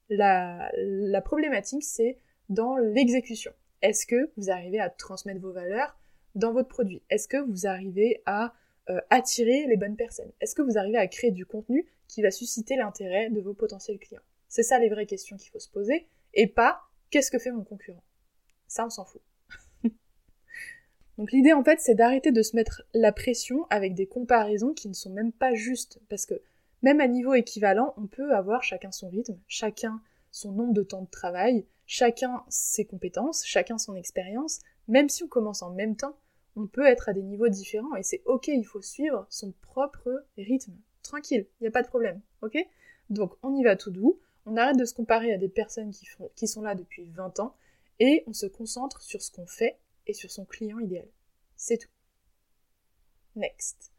La, 0.09 0.71
la 0.77 1.23
problématique, 1.23 1.83
c'est 1.83 2.19
dans 2.49 2.77
l'exécution. 2.77 3.53
Est-ce 3.83 4.07
que 4.07 4.31
vous 4.37 4.51
arrivez 4.51 4.79
à 4.79 4.91
transmettre 4.91 5.41
vos 5.41 5.53
valeurs 5.53 5.99
dans 6.37 6.53
votre 6.53 6.69
produit. 6.69 7.03
Est-ce 7.11 7.27
que 7.27 7.39
vous 7.39 7.67
arrivez 7.67 8.23
à 8.27 8.55
euh, 8.89 9.01
attirer 9.11 9.67
les 9.67 9.77
bonnes 9.77 9.97
personnes? 9.97 10.31
Est-ce 10.41 10.55
que 10.55 10.63
vous 10.63 10.79
arrivez 10.79 10.99
à 10.99 11.09
créer 11.09 11.33
du 11.33 11.45
contenu 11.45 11.87
qui 12.07 12.23
va 12.23 12.31
susciter 12.31 12.77
l'intérêt 12.77 13.31
de 13.31 13.41
vos 13.41 13.55
potentiels 13.55 13.99
clients? 13.99 14.23
C'est 14.49 14.63
ça 14.63 14.79
les 14.79 14.89
vraies 14.89 15.07
questions 15.07 15.37
qu'il 15.37 15.51
faut 15.51 15.59
se 15.59 15.69
poser, 15.69 16.07
et 16.35 16.47
pas 16.47 16.83
qu'est-ce 17.11 17.31
que 17.31 17.39
fait 17.39 17.51
mon 17.51 17.65
concurrent? 17.65 18.05
Ça, 18.69 18.87
on 18.87 18.91
s'en 18.91 19.05
fout. 19.05 19.23
Donc 21.19 21.33
l'idée 21.33 21.53
en 21.53 21.65
fait, 21.65 21.81
c'est 21.81 21.95
d'arrêter 21.95 22.31
de 22.31 22.43
se 22.43 22.55
mettre 22.55 22.83
la 22.95 23.13
pression 23.13 23.67
avec 23.71 23.95
des 23.95 24.07
comparaisons 24.07 24.73
qui 24.73 24.89
ne 24.89 24.95
sont 24.95 25.11
même 25.11 25.33
pas 25.33 25.55
justes, 25.55 26.01
parce 26.09 26.27
que 26.27 26.41
même 26.83 27.01
à 27.01 27.09
niveau 27.09 27.35
équivalent, 27.35 27.95
on 27.97 28.07
peut 28.07 28.35
avoir 28.35 28.63
chacun 28.63 28.93
son 28.93 29.09
rythme, 29.09 29.39
chacun 29.49 30.01
son 30.31 30.53
nombre 30.53 30.75
de 30.75 30.83
temps 30.83 31.03
de 31.03 31.11
travail, 31.11 31.67
chacun 31.87 32.45
ses 32.49 32.85
compétences, 32.85 33.45
chacun 33.47 33.79
son 33.79 33.97
expérience, 33.97 34.61
même 34.87 35.09
si 35.09 35.25
on 35.25 35.29
commence 35.29 35.63
en 35.63 35.71
même 35.71 35.97
temps, 35.97 36.17
on 36.57 36.67
peut 36.67 36.87
être 36.87 37.09
à 37.09 37.13
des 37.13 37.23
niveaux 37.23 37.49
différents 37.49 37.95
et 37.97 38.03
c'est 38.03 38.23
ok, 38.25 38.49
il 38.49 38.65
faut 38.65 38.83
suivre 38.83 39.27
son 39.31 39.53
propre 39.63 40.25
rythme. 40.37 40.73
Tranquille, 41.03 41.47
il 41.61 41.65
n'y 41.65 41.69
a 41.69 41.71
pas 41.71 41.83
de 41.83 41.89
problème, 41.89 42.21
ok? 42.43 42.57
Donc 43.11 43.35
on 43.43 43.55
y 43.55 43.63
va 43.63 43.77
tout 43.77 43.91
doux, 43.91 44.19
on 44.47 44.57
arrête 44.57 44.79
de 44.79 44.85
se 44.85 44.95
comparer 44.95 45.33
à 45.33 45.39
des 45.39 45.49
personnes 45.49 45.93
qui, 46.35 46.49
sont 46.49 46.63
là 46.63 46.75
depuis 46.75 47.05
20 47.11 47.41
ans 47.41 47.55
et 48.01 48.25
on 48.27 48.33
se 48.33 48.47
concentre 48.47 49.03
sur 49.03 49.23
ce 49.23 49.31
qu'on 49.31 49.47
fait 49.47 49.79
et 50.07 50.15
sur 50.15 50.31
son 50.31 50.45
client 50.45 50.79
idéal. 50.79 51.07
C'est 51.57 51.79
tout. 51.79 51.89
Next. 53.35 53.93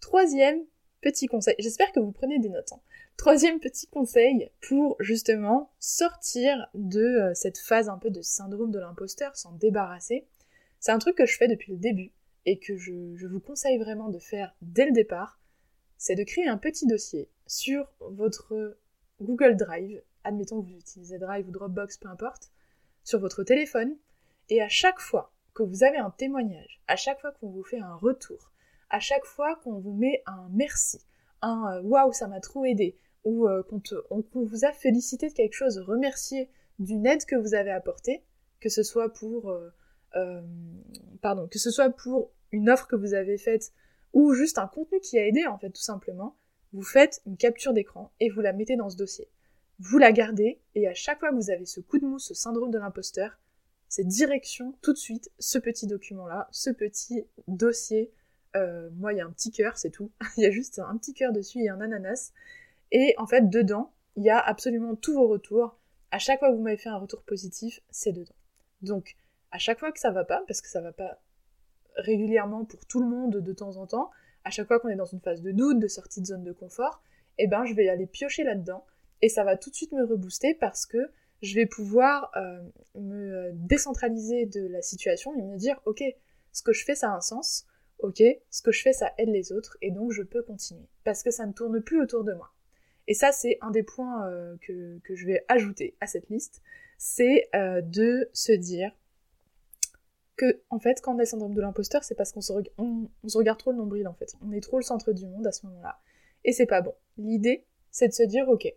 Troisième 0.00 0.64
petit 1.00 1.26
conseil, 1.26 1.54
j'espère 1.58 1.92
que 1.92 2.00
vous 2.00 2.12
prenez 2.12 2.38
des 2.38 2.48
notes. 2.48 2.72
Hein. 2.72 2.80
Troisième 3.16 3.60
petit 3.60 3.86
conseil 3.86 4.50
pour 4.60 4.96
justement 5.00 5.70
sortir 5.78 6.68
de 6.74 7.00
euh, 7.00 7.34
cette 7.34 7.58
phase 7.58 7.88
un 7.88 7.98
peu 7.98 8.10
de 8.10 8.22
syndrome 8.22 8.70
de 8.70 8.78
l'imposteur, 8.78 9.36
s'en 9.36 9.52
débarrasser. 9.52 10.26
C'est 10.86 10.92
un 10.92 11.00
truc 11.00 11.16
que 11.16 11.26
je 11.26 11.36
fais 11.36 11.48
depuis 11.48 11.72
le 11.72 11.78
début 11.78 12.12
et 12.44 12.60
que 12.60 12.76
je, 12.76 13.26
vous 13.26 13.40
conseille 13.40 13.76
vraiment 13.76 14.08
de 14.08 14.20
faire 14.20 14.54
dès 14.62 14.86
le 14.86 14.92
départ. 14.92 15.40
C'est 15.98 16.14
de 16.14 16.22
créer 16.22 16.46
un 16.46 16.58
petit 16.58 16.86
dossier 16.86 17.28
sur 17.48 17.92
votre 17.98 18.78
Google 19.20 19.56
Drive, 19.56 20.00
admettons 20.22 20.62
que 20.62 20.68
vous 20.68 20.78
utilisez 20.78 21.18
Drive 21.18 21.48
ou 21.48 21.50
Dropbox, 21.50 21.98
peu 21.98 22.08
importe, 22.08 22.52
sur 23.02 23.18
votre 23.18 23.42
téléphone, 23.42 23.96
et 24.48 24.62
à 24.62 24.68
chaque 24.68 25.00
fois 25.00 25.32
que 25.54 25.64
vous 25.64 25.82
avez 25.82 25.96
un 25.96 26.10
témoignage, 26.10 26.80
à 26.86 26.94
chaque 26.94 27.20
fois 27.20 27.32
qu'on 27.32 27.50
vous 27.50 27.64
fait 27.64 27.80
un 27.80 27.96
retour, 27.96 28.52
à 28.88 29.00
chaque 29.00 29.24
fois 29.24 29.56
qu'on 29.64 29.80
vous 29.80 29.94
met 29.94 30.22
un 30.26 30.48
merci, 30.52 31.00
un 31.42 31.78
euh, 31.78 31.82
waouh, 31.82 32.12
ça 32.12 32.28
m'a 32.28 32.38
trop 32.38 32.64
aidé, 32.64 32.96
ou 33.24 33.48
euh, 33.48 33.64
qu'on 33.64 34.44
vous 34.44 34.64
a 34.64 34.70
félicité 34.70 35.30
de 35.30 35.34
quelque 35.34 35.54
chose, 35.54 35.78
remercié 35.78 36.48
d'une 36.78 37.06
aide 37.06 37.24
que 37.24 37.34
vous 37.34 37.54
avez 37.54 37.72
apportée, 37.72 38.22
que 38.60 38.68
ce 38.68 38.84
soit 38.84 39.12
pour 39.12 39.50
euh, 40.16 40.40
pardon, 41.20 41.46
que 41.48 41.58
ce 41.58 41.70
soit 41.70 41.90
pour 41.90 42.30
une 42.52 42.70
offre 42.70 42.86
que 42.86 42.96
vous 42.96 43.14
avez 43.14 43.38
faite 43.38 43.72
ou 44.12 44.32
juste 44.34 44.58
un 44.58 44.66
contenu 44.66 45.00
qui 45.00 45.18
a 45.18 45.26
aidé 45.26 45.46
en 45.46 45.58
fait 45.58 45.70
tout 45.70 45.82
simplement, 45.82 46.36
vous 46.72 46.82
faites 46.82 47.22
une 47.26 47.36
capture 47.36 47.72
d'écran 47.72 48.12
et 48.20 48.30
vous 48.30 48.40
la 48.40 48.52
mettez 48.52 48.76
dans 48.76 48.90
ce 48.90 48.96
dossier. 48.96 49.28
Vous 49.78 49.98
la 49.98 50.12
gardez 50.12 50.60
et 50.74 50.88
à 50.88 50.94
chaque 50.94 51.20
fois 51.20 51.30
que 51.30 51.34
vous 51.34 51.50
avez 51.50 51.66
ce 51.66 51.80
coup 51.80 51.98
de 51.98 52.06
mou, 52.06 52.18
ce 52.18 52.34
syndrome 52.34 52.70
de 52.70 52.78
l'imposteur, 52.78 53.38
c'est 53.88 54.04
direction 54.04 54.74
tout 54.82 54.92
de 54.92 54.98
suite 54.98 55.30
ce 55.38 55.58
petit 55.58 55.86
document-là, 55.86 56.48
ce 56.50 56.70
petit 56.70 57.24
dossier. 57.46 58.10
moi, 58.54 59.12
il 59.12 59.18
y 59.18 59.20
a 59.20 59.26
un 59.26 59.30
petit 59.30 59.50
cœur, 59.50 59.76
c'est 59.76 59.90
tout. 59.90 60.10
il 60.36 60.42
y 60.42 60.46
a 60.46 60.50
juste 60.50 60.78
un 60.78 60.96
petit 60.96 61.12
cœur 61.14 61.32
dessus 61.32 61.60
et 61.60 61.68
un 61.68 61.80
ananas. 61.80 62.32
Et 62.90 63.14
en 63.18 63.26
fait, 63.26 63.50
dedans, 63.50 63.92
il 64.16 64.24
y 64.24 64.30
a 64.30 64.38
absolument 64.38 64.96
tous 64.96 65.14
vos 65.14 65.28
retours. 65.28 65.78
À 66.10 66.18
chaque 66.18 66.38
fois 66.38 66.50
que 66.50 66.56
vous 66.56 66.62
m'avez 66.62 66.78
fait 66.78 66.88
un 66.88 66.96
retour 66.96 67.22
positif, 67.22 67.80
c'est 67.90 68.12
dedans. 68.12 68.34
Donc, 68.82 69.16
à 69.50 69.58
chaque 69.58 69.78
fois 69.78 69.92
que 69.92 69.98
ça 69.98 70.10
va 70.10 70.24
pas, 70.24 70.42
parce 70.46 70.60
que 70.60 70.68
ça 70.68 70.80
va 70.80 70.92
pas 70.92 71.20
régulièrement 71.96 72.64
pour 72.64 72.84
tout 72.86 73.00
le 73.00 73.06
monde 73.06 73.36
de 73.38 73.52
temps 73.52 73.76
en 73.76 73.86
temps, 73.86 74.10
à 74.44 74.50
chaque 74.50 74.68
fois 74.68 74.78
qu'on 74.80 74.88
est 74.88 74.96
dans 74.96 75.06
une 75.06 75.20
phase 75.20 75.42
de 75.42 75.50
doute, 75.50 75.80
de 75.80 75.88
sortie 75.88 76.20
de 76.20 76.26
zone 76.26 76.44
de 76.44 76.52
confort, 76.52 77.02
eh 77.38 77.46
ben 77.46 77.64
je 77.64 77.74
vais 77.74 77.88
aller 77.88 78.06
piocher 78.06 78.44
là-dedans. 78.44 78.84
Et 79.22 79.28
ça 79.28 79.44
va 79.44 79.56
tout 79.56 79.70
de 79.70 79.74
suite 79.74 79.92
me 79.92 80.04
rebooster 80.04 80.54
parce 80.54 80.86
que 80.86 81.10
je 81.42 81.54
vais 81.54 81.66
pouvoir 81.66 82.30
euh, 82.36 82.62
me 82.94 83.50
décentraliser 83.54 84.46
de 84.46 84.66
la 84.66 84.82
situation 84.82 85.34
et 85.34 85.42
me 85.42 85.56
dire 85.56 85.80
ok, 85.84 86.02
ce 86.52 86.62
que 86.62 86.72
je 86.72 86.84
fais 86.84 86.94
ça 86.94 87.10
a 87.10 87.16
un 87.16 87.20
sens, 87.20 87.66
ok, 87.98 88.22
ce 88.50 88.62
que 88.62 88.72
je 88.72 88.82
fais 88.82 88.92
ça 88.92 89.12
aide 89.18 89.30
les 89.30 89.52
autres 89.52 89.76
et 89.82 89.90
donc 89.90 90.12
je 90.12 90.22
peux 90.22 90.42
continuer. 90.42 90.88
Parce 91.04 91.22
que 91.22 91.30
ça 91.30 91.46
ne 91.46 91.52
tourne 91.52 91.80
plus 91.80 92.00
autour 92.00 92.24
de 92.24 92.34
moi. 92.34 92.52
Et 93.08 93.14
ça, 93.14 93.32
c'est 93.32 93.58
un 93.60 93.70
des 93.70 93.82
points 93.82 94.28
euh, 94.28 94.56
que, 94.60 95.14
je 95.14 95.26
vais 95.26 95.44
ajouter 95.48 95.96
à 96.00 96.06
cette 96.06 96.28
liste, 96.28 96.62
c'est 96.98 97.48
euh, 97.54 97.80
de 97.80 98.28
se 98.32 98.52
dire 98.52 98.90
que, 100.36 100.62
en 100.70 100.78
fait, 100.78 101.00
quand 101.00 101.14
on 101.14 101.18
a 101.18 101.22
le 101.22 101.26
syndrome 101.26 101.54
de 101.54 101.60
l'imposteur, 101.60 102.04
c'est 102.04 102.14
parce 102.14 102.32
qu'on 102.32 102.40
se, 102.40 102.52
regarde 102.52 103.58
trop 103.58 103.72
le 103.72 103.78
nombril, 103.78 104.06
en 104.06 104.14
fait. 104.14 104.34
On 104.42 104.52
est 104.52 104.60
trop 104.60 104.76
le 104.76 104.82
centre 104.82 105.12
du 105.12 105.26
monde 105.26 105.46
à 105.46 105.52
ce 105.52 105.66
moment-là. 105.66 105.98
Et 106.44 106.52
c'est 106.52 106.66
pas 106.66 106.82
bon. 106.82 106.94
L'idée, 107.16 107.64
c'est 107.90 108.08
de 108.08 108.12
se 108.12 108.22
dire, 108.22 108.48
ok, 108.48 108.72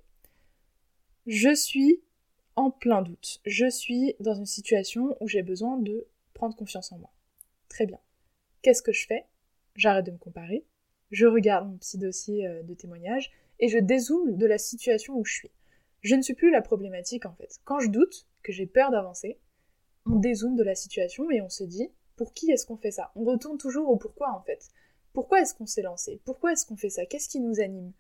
je 1.28 1.54
suis 1.54 2.02
en 2.56 2.72
plein 2.72 3.02
doute. 3.02 3.42
Je 3.46 3.70
suis 3.70 4.16
dans 4.20 4.34
une 4.34 4.46
situation 4.46 5.18
où 5.20 5.28
j'ai 5.28 5.44
besoin 5.44 5.78
de 5.78 6.08
prendre 6.34 6.56
confiance 6.56 6.92
en 6.92 6.98
moi. 6.98 7.12
Très 7.68 7.86
bien. 7.86 8.00
Qu'est-ce 8.62 8.82
que 8.82 8.94
je 8.94 9.06
fais? 9.06 9.26
J'arrête 9.76 10.06
de 10.06 10.12
me 10.12 10.18
comparer. 10.18 10.66
Je 11.12 11.26
regarde 11.26 11.70
mon 11.70 11.78
petit 11.78 11.98
dossier 11.98 12.48
euh, 12.48 12.64
de 12.64 12.74
témoignage 12.74 13.32
et 13.60 13.68
je 13.68 13.78
dézoome 13.78 14.38
de 14.38 14.46
la 14.46 14.58
situation 14.58 15.18
où 15.18 15.26
je 15.26 15.34
suis. 15.34 15.52
Je 16.02 16.16
ne 16.16 16.22
suis 16.22 16.34
plus 16.34 16.52
la 16.52 16.62
problématique 16.62 17.26
en 17.26 17.34
fait. 17.34 17.60
Quand 17.64 17.80
je 17.80 17.90
doute, 17.90 18.28
que 18.44 18.52
j'ai 18.52 18.66
peur 18.66 18.92
d'avancer, 18.92 19.38
on 20.10 20.16
dézoome 20.16 20.56
de 20.56 20.64
la 20.64 20.76
situation 20.76 21.30
et 21.32 21.42
on 21.42 21.50
se 21.50 21.64
dit 21.64 21.90
pour 22.16 22.34
qui 22.34 22.52
est-ce 22.52 22.66
qu'on 22.66 22.78
fait 22.78 22.92
ça? 22.92 23.12
On 23.16 23.24
retourne 23.24 23.58
toujours 23.58 23.90
au 23.90 23.96
pourquoi 23.96 24.32
en 24.34 24.42
fait. 24.42 24.68
Pourquoi 25.14 25.42
est-ce 25.42 25.54
qu'on 25.54 25.66
s'est 25.66 25.82
lancé? 25.82 26.20
Pourquoi 26.26 26.52
est-ce 26.52 26.66
qu'on 26.66 26.76
fait 26.76 26.90
ça? 26.90 27.06
Qu'est-ce 27.06 27.30
qui 27.30 27.40
nous 27.40 27.60
anime? 27.60 27.92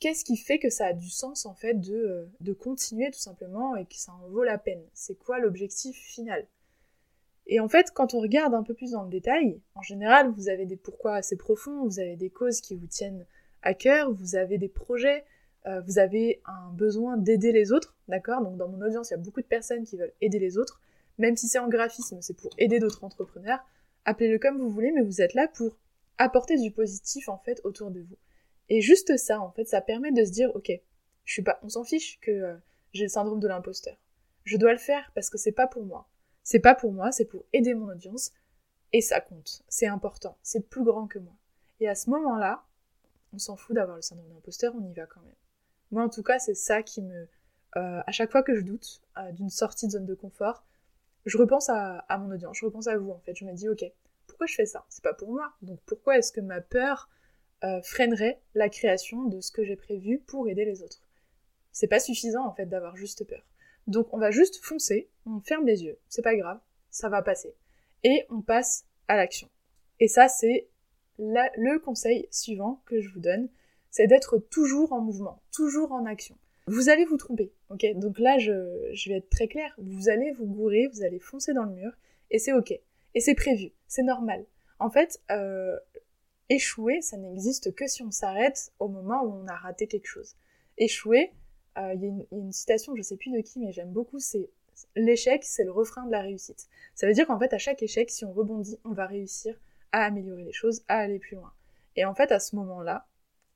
Qu'est-ce 0.00 0.24
qui 0.24 0.36
fait 0.36 0.58
que 0.58 0.70
ça 0.70 0.86
a 0.86 0.92
du 0.92 1.08
sens 1.10 1.46
en 1.46 1.54
fait 1.54 1.74
de, 1.74 1.94
euh, 1.94 2.26
de 2.40 2.52
continuer 2.52 3.10
tout 3.10 3.18
simplement 3.18 3.76
et 3.76 3.84
que 3.84 3.96
ça 3.96 4.12
en 4.12 4.28
vaut 4.28 4.44
la 4.44 4.58
peine? 4.58 4.82
C'est 4.94 5.18
quoi 5.18 5.38
l'objectif 5.38 5.96
final? 5.96 6.46
Et 7.46 7.60
en 7.60 7.68
fait, 7.68 7.92
quand 7.92 8.14
on 8.14 8.20
regarde 8.20 8.54
un 8.54 8.62
peu 8.62 8.74
plus 8.74 8.92
dans 8.92 9.02
le 9.02 9.08
détail, 9.08 9.58
en 9.74 9.82
général, 9.82 10.30
vous 10.32 10.48
avez 10.48 10.66
des 10.66 10.76
pourquoi 10.76 11.14
assez 11.14 11.36
profonds, 11.36 11.84
vous 11.84 11.98
avez 11.98 12.16
des 12.16 12.30
causes 12.30 12.60
qui 12.60 12.74
vous 12.74 12.86
tiennent 12.86 13.24
à 13.62 13.74
cœur, 13.74 14.12
vous 14.12 14.36
avez 14.36 14.58
des 14.58 14.68
projets, 14.68 15.24
euh, 15.66 15.80
vous 15.80 15.98
avez 15.98 16.42
un 16.44 16.70
besoin 16.72 17.16
d'aider 17.16 17.52
les 17.52 17.72
autres, 17.72 17.96
d'accord? 18.06 18.42
Donc 18.42 18.56
dans 18.56 18.68
mon 18.68 18.80
audience, 18.82 19.10
il 19.10 19.12
y 19.12 19.14
a 19.14 19.18
beaucoup 19.18 19.40
de 19.40 19.46
personnes 19.46 19.84
qui 19.84 19.96
veulent 19.96 20.12
aider 20.20 20.38
les 20.38 20.58
autres, 20.58 20.80
même 21.18 21.36
si 21.36 21.48
c'est 21.48 21.58
en 21.58 21.68
graphisme, 21.68 22.20
c'est 22.20 22.36
pour 22.36 22.50
aider 22.58 22.78
d'autres 22.78 23.04
entrepreneurs. 23.04 23.60
Appelez-le 24.04 24.38
comme 24.38 24.58
vous 24.58 24.70
voulez, 24.70 24.92
mais 24.92 25.02
vous 25.02 25.20
êtes 25.20 25.34
là 25.34 25.48
pour 25.48 25.76
apporter 26.16 26.56
du 26.56 26.70
positif 26.70 27.28
en 27.28 27.38
fait 27.38 27.60
autour 27.64 27.90
de 27.90 28.00
vous. 28.00 28.16
Et 28.68 28.80
juste 28.80 29.16
ça, 29.16 29.40
en 29.40 29.50
fait, 29.50 29.64
ça 29.64 29.80
permet 29.80 30.12
de 30.12 30.24
se 30.24 30.30
dire, 30.30 30.54
ok, 30.54 30.70
je 31.24 31.32
suis 31.32 31.42
pas, 31.42 31.58
on 31.62 31.68
s'en 31.68 31.84
fiche 31.84 32.18
que 32.20 32.30
euh, 32.30 32.56
j'ai 32.92 33.04
le 33.04 33.10
syndrome 33.10 33.40
de 33.40 33.48
l'imposteur. 33.48 33.96
Je 34.44 34.56
dois 34.56 34.72
le 34.72 34.78
faire 34.78 35.10
parce 35.14 35.30
que 35.30 35.38
c'est 35.38 35.52
pas 35.52 35.66
pour 35.66 35.84
moi. 35.84 36.08
C'est 36.42 36.60
pas 36.60 36.74
pour 36.74 36.92
moi, 36.92 37.12
c'est 37.12 37.26
pour 37.26 37.44
aider 37.52 37.74
mon 37.74 37.88
audience. 37.88 38.32
Et 38.92 39.02
ça 39.02 39.20
compte. 39.20 39.62
C'est 39.68 39.86
important. 39.86 40.38
C'est 40.42 40.68
plus 40.68 40.82
grand 40.82 41.06
que 41.06 41.18
moi. 41.18 41.34
Et 41.80 41.88
à 41.88 41.94
ce 41.94 42.08
moment-là, 42.10 42.64
on 43.32 43.38
s'en 43.38 43.56
fout 43.56 43.76
d'avoir 43.76 43.96
le 43.96 44.02
syndrome 44.02 44.28
d'imposteur, 44.30 44.74
on 44.74 44.82
y 44.82 44.94
va 44.94 45.06
quand 45.06 45.20
même. 45.20 45.34
Moi, 45.90 46.02
en 46.02 46.08
tout 46.08 46.22
cas, 46.22 46.38
c'est 46.38 46.54
ça 46.54 46.82
qui 46.82 47.02
me. 47.02 47.28
Euh, 47.76 48.00
à 48.06 48.12
chaque 48.12 48.30
fois 48.30 48.42
que 48.42 48.54
je 48.54 48.62
doute 48.62 49.02
euh, 49.18 49.30
d'une 49.32 49.50
sortie 49.50 49.86
de 49.86 49.92
zone 49.92 50.06
de 50.06 50.14
confort, 50.14 50.64
je 51.28 51.38
repense 51.38 51.68
à, 51.68 52.04
mon 52.18 52.30
audience, 52.32 52.56
je 52.58 52.64
repense 52.64 52.86
à 52.86 52.96
vous 52.96 53.10
en 53.10 53.18
fait. 53.20 53.34
Je 53.36 53.44
me 53.44 53.52
dis, 53.52 53.68
ok, 53.68 53.84
pourquoi 54.26 54.46
je 54.46 54.54
fais 54.54 54.66
ça? 54.66 54.84
C'est 54.88 55.04
pas 55.04 55.14
pour 55.14 55.30
moi. 55.30 55.52
Donc 55.62 55.80
pourquoi 55.86 56.18
est-ce 56.18 56.32
que 56.32 56.40
ma 56.40 56.60
peur 56.60 57.08
euh, 57.64 57.82
freinerait 57.82 58.40
la 58.54 58.68
création 58.68 59.24
de 59.24 59.40
ce 59.40 59.52
que 59.52 59.64
j'ai 59.64 59.76
prévu 59.76 60.18
pour 60.18 60.48
aider 60.48 60.64
les 60.64 60.82
autres? 60.82 61.02
C'est 61.72 61.86
pas 61.86 62.00
suffisant 62.00 62.46
en 62.46 62.52
fait 62.52 62.66
d'avoir 62.66 62.96
juste 62.96 63.24
peur. 63.26 63.44
Donc 63.86 64.12
on 64.12 64.18
va 64.18 64.30
juste 64.30 64.64
foncer, 64.64 65.10
on 65.26 65.40
ferme 65.40 65.66
les 65.66 65.84
yeux, 65.84 65.98
c'est 66.08 66.22
pas 66.22 66.36
grave, 66.36 66.60
ça 66.90 67.08
va 67.08 67.22
passer. 67.22 67.54
Et 68.04 68.26
on 68.30 68.42
passe 68.42 68.84
à 69.06 69.16
l'action. 69.16 69.48
Et 70.00 70.08
ça, 70.08 70.28
c'est 70.28 70.68
le 71.18 71.78
conseil 71.78 72.28
suivant 72.30 72.82
que 72.86 73.00
je 73.00 73.12
vous 73.12 73.20
donne, 73.20 73.48
c'est 73.90 74.06
d'être 74.06 74.38
toujours 74.38 74.92
en 74.92 75.00
mouvement, 75.00 75.42
toujours 75.52 75.92
en 75.92 76.06
action. 76.06 76.36
Vous 76.66 76.88
allez 76.88 77.04
vous 77.04 77.16
tromper, 77.16 77.52
ok 77.70 77.86
Donc 77.96 78.18
là, 78.18 78.38
je, 78.38 78.52
vais 79.08 79.16
être 79.16 79.30
très 79.30 79.48
claire. 79.48 79.74
Vous 79.78 80.08
allez 80.08 80.32
vous 80.32 80.46
gourer, 80.46 80.88
vous 80.92 81.02
allez 81.02 81.18
foncer 81.18 81.52
dans 81.52 81.64
le 81.64 81.72
mur, 81.72 81.92
et 82.30 82.38
c'est 82.38 82.52
ok. 82.52 82.72
Et 83.14 83.20
c'est 83.20 83.34
prévu, 83.34 83.72
c'est 83.86 84.02
normal. 84.02 84.44
En 84.78 84.90
fait, 84.90 85.20
euh, 85.30 85.76
échouer, 86.48 87.00
ça 87.00 87.16
n'existe 87.16 87.74
que 87.74 87.86
si 87.86 88.02
on 88.02 88.10
s'arrête 88.10 88.72
au 88.78 88.88
moment 88.88 89.22
où 89.22 89.32
on 89.32 89.46
a 89.46 89.56
raté 89.56 89.86
quelque 89.86 90.06
chose. 90.06 90.36
Échouer, 90.76 91.32
euh, 91.78 91.94
il 91.94 92.04
y, 92.04 92.06
a 92.06 92.24
une 92.32 92.52
citation, 92.52 92.94
je 92.94 93.02
sais 93.02 93.16
plus 93.16 93.32
de 93.32 93.40
qui, 93.40 93.58
mais 93.58 93.72
j'aime 93.72 93.92
beaucoup, 93.92 94.18
c'est 94.18 94.50
l'échec, 94.94 95.44
c'est 95.44 95.64
le 95.64 95.72
refrain 95.72 96.06
de 96.06 96.12
la 96.12 96.20
réussite. 96.20 96.68
Ça 96.94 97.06
veut 97.06 97.12
dire 97.12 97.26
qu'en 97.26 97.38
fait, 97.38 97.52
à 97.52 97.58
chaque 97.58 97.82
échec, 97.82 98.10
si 98.10 98.24
on 98.24 98.32
rebondit, 98.32 98.78
on 98.84 98.92
va 98.92 99.06
réussir 99.06 99.58
à 99.92 100.04
améliorer 100.04 100.44
les 100.44 100.52
choses, 100.52 100.82
à 100.88 100.98
aller 100.98 101.18
plus 101.18 101.36
loin. 101.36 101.52
Et 101.96 102.04
en 102.04 102.14
fait, 102.14 102.30
à 102.30 102.38
ce 102.38 102.54
moment-là, 102.56 103.06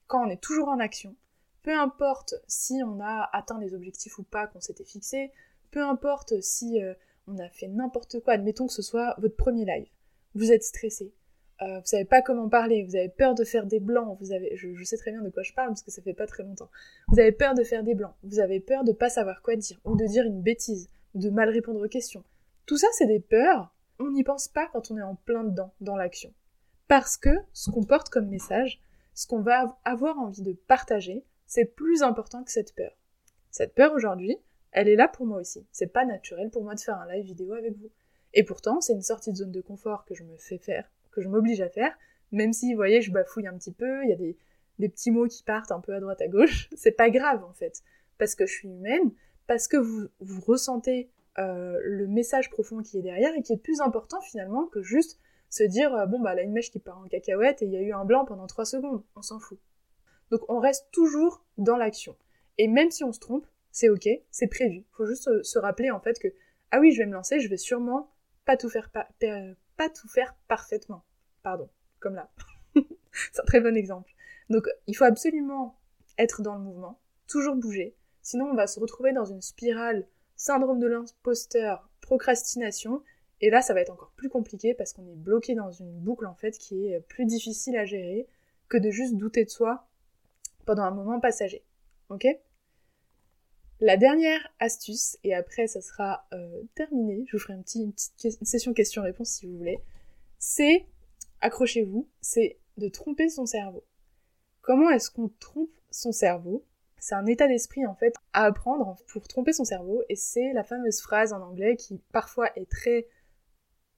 quand 0.06 0.26
on 0.26 0.30
est 0.30 0.40
toujours 0.40 0.68
en 0.68 0.78
action, 0.78 1.14
peu 1.62 1.76
importe 1.76 2.34
si 2.46 2.82
on 2.84 3.00
a 3.00 3.28
atteint 3.32 3.58
les 3.60 3.74
objectifs 3.74 4.18
ou 4.18 4.22
pas 4.22 4.46
qu'on 4.46 4.60
s'était 4.60 4.84
fixé, 4.84 5.32
peu 5.70 5.82
importe 5.82 6.40
si 6.40 6.82
euh, 6.82 6.94
on 7.26 7.38
a 7.38 7.48
fait 7.48 7.68
n'importe 7.68 8.20
quoi, 8.20 8.34
admettons 8.34 8.66
que 8.66 8.72
ce 8.72 8.82
soit 8.82 9.14
votre 9.18 9.36
premier 9.36 9.64
live, 9.64 9.88
vous 10.34 10.52
êtes 10.52 10.64
stressé, 10.64 11.12
euh, 11.62 11.78
vous 11.78 11.86
savez 11.86 12.04
pas 12.04 12.22
comment 12.22 12.48
parler, 12.48 12.84
vous 12.84 12.96
avez 12.96 13.08
peur 13.08 13.34
de 13.34 13.44
faire 13.44 13.66
des 13.66 13.80
blancs, 13.80 14.18
vous 14.20 14.32
avez, 14.32 14.56
je, 14.56 14.82
sais 14.84 14.96
très 14.96 15.12
bien 15.12 15.22
de 15.22 15.30
quoi 15.30 15.42
je 15.42 15.52
parle 15.52 15.68
parce 15.68 15.82
que 15.82 15.90
ça 15.90 16.02
fait 16.02 16.14
pas 16.14 16.26
très 16.26 16.42
longtemps, 16.42 16.70
vous 17.08 17.20
avez 17.20 17.32
peur 17.32 17.54
de 17.54 17.62
faire 17.62 17.84
des 17.84 17.94
blancs, 17.94 18.14
vous 18.22 18.40
avez 18.40 18.60
peur 18.60 18.84
de 18.84 18.92
pas 18.92 19.08
savoir 19.08 19.42
quoi 19.42 19.56
dire, 19.56 19.78
ou 19.84 19.96
de 19.96 20.04
dire 20.06 20.24
une 20.24 20.42
bêtise, 20.42 20.90
ou 21.14 21.20
de 21.20 21.30
mal 21.30 21.48
répondre 21.48 21.84
aux 21.84 21.88
questions. 21.88 22.24
Tout 22.66 22.76
ça, 22.76 22.86
c'est 22.92 23.06
des 23.06 23.20
peurs 23.20 23.72
on 24.02 24.10
n'y 24.10 24.24
pense 24.24 24.48
pas 24.48 24.66
quand 24.66 24.90
on 24.90 24.98
est 24.98 25.02
en 25.02 25.14
plein 25.14 25.44
dedans, 25.44 25.72
dans 25.80 25.96
l'action. 25.96 26.32
Parce 26.88 27.16
que 27.16 27.30
ce 27.52 27.70
qu'on 27.70 27.84
porte 27.84 28.08
comme 28.08 28.28
message, 28.28 28.80
ce 29.14 29.26
qu'on 29.26 29.40
va 29.40 29.78
avoir 29.84 30.18
envie 30.18 30.42
de 30.42 30.52
partager, 30.52 31.24
c'est 31.52 31.66
plus 31.66 32.02
important 32.02 32.44
que 32.44 32.50
cette 32.50 32.74
peur. 32.74 32.96
Cette 33.50 33.74
peur 33.74 33.92
aujourd'hui, 33.92 34.38
elle 34.70 34.88
est 34.88 34.96
là 34.96 35.06
pour 35.06 35.26
moi 35.26 35.38
aussi. 35.38 35.66
C'est 35.70 35.92
pas 35.92 36.06
naturel 36.06 36.48
pour 36.48 36.64
moi 36.64 36.74
de 36.74 36.80
faire 36.80 36.98
un 36.98 37.06
live 37.12 37.26
vidéo 37.26 37.52
avec 37.52 37.76
vous. 37.76 37.90
Et 38.32 38.42
pourtant, 38.42 38.80
c'est 38.80 38.94
une 38.94 39.02
sortie 39.02 39.32
de 39.32 39.36
zone 39.36 39.52
de 39.52 39.60
confort 39.60 40.06
que 40.06 40.14
je 40.14 40.24
me 40.24 40.34
fais 40.38 40.56
faire 40.56 40.90
que 41.10 41.20
je 41.20 41.28
m'oblige 41.28 41.60
à 41.60 41.68
faire, 41.68 41.94
même 42.30 42.54
si, 42.54 42.72
vous 42.72 42.76
voyez, 42.76 43.02
je 43.02 43.12
bafouille 43.12 43.46
un 43.46 43.58
petit 43.58 43.70
peu, 43.70 44.02
il 44.02 44.08
y 44.08 44.12
a 44.14 44.16
des, 44.16 44.34
petits 44.88 45.10
mots 45.10 45.28
qui 45.28 45.42
partent 45.42 45.72
un 45.72 45.80
peu 45.80 45.94
à 45.94 46.00
droite 46.00 46.22
à 46.22 46.26
gauche, 46.26 46.70
c'est 46.74 46.92
pas 46.92 47.10
grave 47.10 47.44
en 47.44 47.52
fait, 47.52 47.82
parce 48.16 48.34
que 48.34 48.46
je 48.46 48.52
suis 48.52 48.68
humaine, 48.68 49.12
parce 49.46 49.68
que 49.68 49.76
vous, 49.76 50.08
vous 50.20 50.40
ressentez 50.40 51.10
euh, 51.38 51.78
le 51.82 52.06
message 52.06 52.48
profond 52.48 52.82
qui 52.82 52.96
est 52.96 53.02
derrière 53.02 53.34
et 53.36 53.42
qui 53.42 53.52
est 53.52 53.62
plus 53.62 53.82
important 53.82 54.22
finalement 54.22 54.68
que 54.68 54.82
juste 54.82 55.18
se 55.50 55.64
dire 55.64 55.94
euh, 55.94 56.06
bon 56.06 56.18
bah 56.18 56.34
là 56.34 56.40
une 56.40 56.52
mèche 56.52 56.70
qui 56.70 56.78
part 56.78 56.98
en 56.98 57.08
cacahuète 57.08 57.60
et 57.60 57.66
il 57.66 57.72
y 57.72 57.76
a 57.76 57.82
eu 57.82 57.92
un 57.92 58.06
blanc 58.06 58.24
pendant 58.24 58.46
3 58.46 58.64
secondes, 58.64 59.02
on 59.16 59.20
s'en 59.20 59.38
fout. 59.38 59.58
Donc 60.32 60.40
on 60.48 60.58
reste 60.60 60.88
toujours 60.92 61.44
dans 61.58 61.76
l'action. 61.76 62.16
Et 62.56 62.66
même 62.66 62.90
si 62.90 63.04
on 63.04 63.12
se 63.12 63.20
trompe, 63.20 63.46
c'est 63.70 63.90
ok, 63.90 64.08
c'est 64.30 64.46
prévu. 64.46 64.84
Faut 64.92 65.04
juste 65.04 65.42
se, 65.42 65.58
rappeler 65.58 65.90
en 65.90 66.00
fait 66.00 66.18
que 66.18 66.28
ah 66.70 66.80
oui 66.80 66.90
je 66.90 66.98
vais 66.98 67.06
me 67.06 67.12
lancer, 67.12 67.38
je 67.38 67.48
vais 67.48 67.58
sûrement 67.58 68.10
pas 68.46 68.56
tout 68.56 68.70
faire 68.70 68.90
pas 68.90 69.88
tout 69.90 70.08
faire 70.08 70.34
parfaitement. 70.48 71.04
Pardon, 71.42 71.68
comme 72.00 72.14
là. 72.14 72.30
c'est 73.12 73.40
un 73.40 73.44
très 73.44 73.60
bon 73.60 73.76
exemple. 73.76 74.10
Donc 74.48 74.68
il 74.86 74.96
faut 74.96 75.04
absolument 75.04 75.78
être 76.16 76.40
dans 76.40 76.54
le 76.54 76.62
mouvement, 76.62 76.98
toujours 77.28 77.54
bouger, 77.54 77.94
sinon 78.22 78.46
on 78.46 78.54
va 78.54 78.66
se 78.66 78.80
retrouver 78.80 79.12
dans 79.12 79.26
une 79.26 79.42
spirale 79.42 80.06
syndrome 80.36 80.78
de 80.78 80.86
l'imposteur, 80.86 81.90
procrastination, 82.00 83.02
et 83.42 83.50
là 83.50 83.60
ça 83.60 83.74
va 83.74 83.82
être 83.82 83.92
encore 83.92 84.12
plus 84.16 84.30
compliqué 84.30 84.72
parce 84.72 84.94
qu'on 84.94 85.06
est 85.08 85.14
bloqué 85.14 85.54
dans 85.54 85.72
une 85.72 85.92
boucle 86.00 86.24
en 86.24 86.34
fait 86.34 86.52
qui 86.52 86.86
est 86.86 87.00
plus 87.00 87.26
difficile 87.26 87.76
à 87.76 87.84
gérer 87.84 88.26
que 88.68 88.78
de 88.78 88.90
juste 88.90 89.16
douter 89.16 89.44
de 89.44 89.50
soi 89.50 89.86
pendant 90.64 90.82
un 90.82 90.90
moment 90.90 91.20
passager. 91.20 91.64
Ok? 92.08 92.26
La 93.80 93.96
dernière 93.96 94.40
astuce, 94.60 95.18
et 95.24 95.34
après 95.34 95.66
ça 95.66 95.80
sera 95.80 96.26
euh, 96.32 96.62
terminé, 96.76 97.24
je 97.26 97.36
vous 97.36 97.42
ferai 97.42 97.54
une 97.54 97.64
petite 97.64 97.98
session 98.44 98.72
question-réponse 98.74 99.28
si 99.28 99.46
vous 99.46 99.56
voulez, 99.56 99.80
c'est, 100.38 100.86
accrochez-vous, 101.40 102.08
c'est 102.20 102.60
de 102.76 102.88
tromper 102.88 103.28
son 103.28 103.44
cerveau. 103.44 103.84
Comment 104.60 104.90
est-ce 104.90 105.10
qu'on 105.10 105.30
trompe 105.40 105.72
son 105.90 106.12
cerveau? 106.12 106.64
C'est 106.98 107.16
un 107.16 107.26
état 107.26 107.48
d'esprit 107.48 107.84
en 107.84 107.96
fait 107.96 108.14
à 108.32 108.44
apprendre 108.44 108.96
pour 109.08 109.26
tromper 109.26 109.52
son 109.52 109.64
cerveau 109.64 110.04
et 110.08 110.14
c'est 110.14 110.52
la 110.52 110.62
fameuse 110.62 111.00
phrase 111.00 111.32
en 111.32 111.42
anglais 111.42 111.74
qui 111.74 112.00
parfois 112.12 112.56
est 112.56 112.70
très 112.70 113.08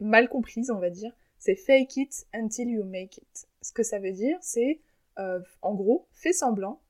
mal 0.01 0.31
comprise, 0.31 0.71
on 0.71 0.79
va 0.79 0.89
dire. 0.89 1.13
C'est 1.39 1.57
fake 1.57 1.99
it 1.99 2.27
until 2.33 2.71
you 2.71 2.85
make 2.85 3.19
it. 3.19 3.47
Ce 3.61 3.73
que 3.73 3.83
ça 3.83 3.99
veut 3.99 4.13
dire, 4.13 4.39
c'est 4.41 4.81
euh, 5.19 5.41
en 5.63 5.75
gros, 5.75 6.09
fais 6.13 6.33
semblant 6.33 6.81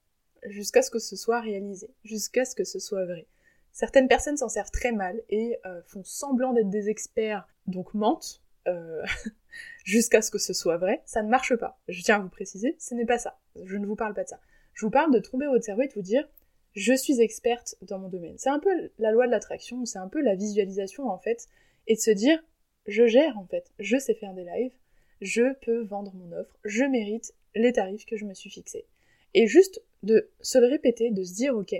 jusqu'à 0.45 0.83
ce 0.83 0.91
que 0.91 0.99
ce 0.99 1.17
soit 1.17 1.41
réalisé, 1.41 1.91
jusqu'à 2.05 2.45
ce 2.45 2.55
que 2.55 2.65
ce 2.65 2.79
soit 2.79 3.05
vrai. 3.05 3.27
Certaines 3.73 4.09
personnes 4.09 4.37
s'en 4.37 4.49
servent 4.49 4.71
très 4.71 4.93
mal 4.93 5.21
et 5.31 5.59
euh, 5.67 5.83
font 5.87 6.05
semblant 6.05 6.53
d'être 6.53 6.71
des 6.71 6.89
experts, 6.89 7.47
donc 7.67 7.93
mentent, 7.95 8.43
euh, 8.69 9.03
jusqu'à 9.85 10.23
ce 10.23 10.31
que 10.31 10.39
ce 10.39 10.53
soit 10.53 10.77
vrai, 10.77 11.03
ça 11.07 11.23
ne 11.23 11.29
marche 11.29 11.57
pas. 11.57 11.81
Je 11.89 12.03
tiens 12.03 12.17
à 12.17 12.21
vous 12.21 12.29
préciser, 12.29 12.77
ce 12.79 12.95
n'est 12.95 13.07
pas 13.07 13.19
ça. 13.19 13.39
Je 13.65 13.77
ne 13.77 13.87
vous 13.87 13.97
parle 13.97 14.15
pas 14.15 14.25
de 14.25 14.29
ça. 14.29 14.41
Je 14.75 14.87
vous 14.87 14.91
parle 14.91 15.13
de 15.13 15.19
tromper 15.19 15.47
votre 15.47 15.65
cerveau 15.65 15.83
et 15.83 15.89
de 15.89 15.95
vous 15.95 16.03
dire 16.03 16.29
je 16.75 16.93
suis 16.93 17.21
experte 17.21 17.77
dans 17.83 17.99
mon 17.99 18.09
domaine. 18.09 18.37
C'est 18.39 18.51
un 18.51 18.59
peu 18.59 18.91
la 18.99 19.13
loi 19.13 19.27
de 19.27 19.31
l'attraction, 19.31 19.85
c'est 19.85 19.99
un 19.99 20.09
peu 20.09 20.21
la 20.21 20.35
visualisation 20.35 21.09
en 21.09 21.19
fait, 21.19 21.49
et 21.87 21.95
de 21.95 22.01
se 22.01 22.11
dire 22.11 22.43
je 22.87 23.07
gère 23.07 23.39
en 23.39 23.47
fait, 23.47 23.73
je 23.79 23.97
sais 23.97 24.15
faire 24.15 24.35
des 24.35 24.45
lives, 24.45 24.73
je 25.21 25.55
peux 25.65 25.83
vendre 25.85 26.13
mon 26.15 26.33
offre, 26.33 26.57
je 26.65 26.85
mérite 26.85 27.33
les 27.55 27.73
tarifs 27.73 28.07
que 28.07 28.17
je 28.17 28.25
me 28.25 28.35
suis 28.35 28.51
fixés. 28.51 28.87
Et 29.35 29.47
juste 29.47 29.83
de 30.03 30.31
se 30.41 30.59
le 30.59 30.67
répéter, 30.67 31.11
de 31.11 31.23
se 31.23 31.35
dire 31.35 31.57
ok, 31.57 31.75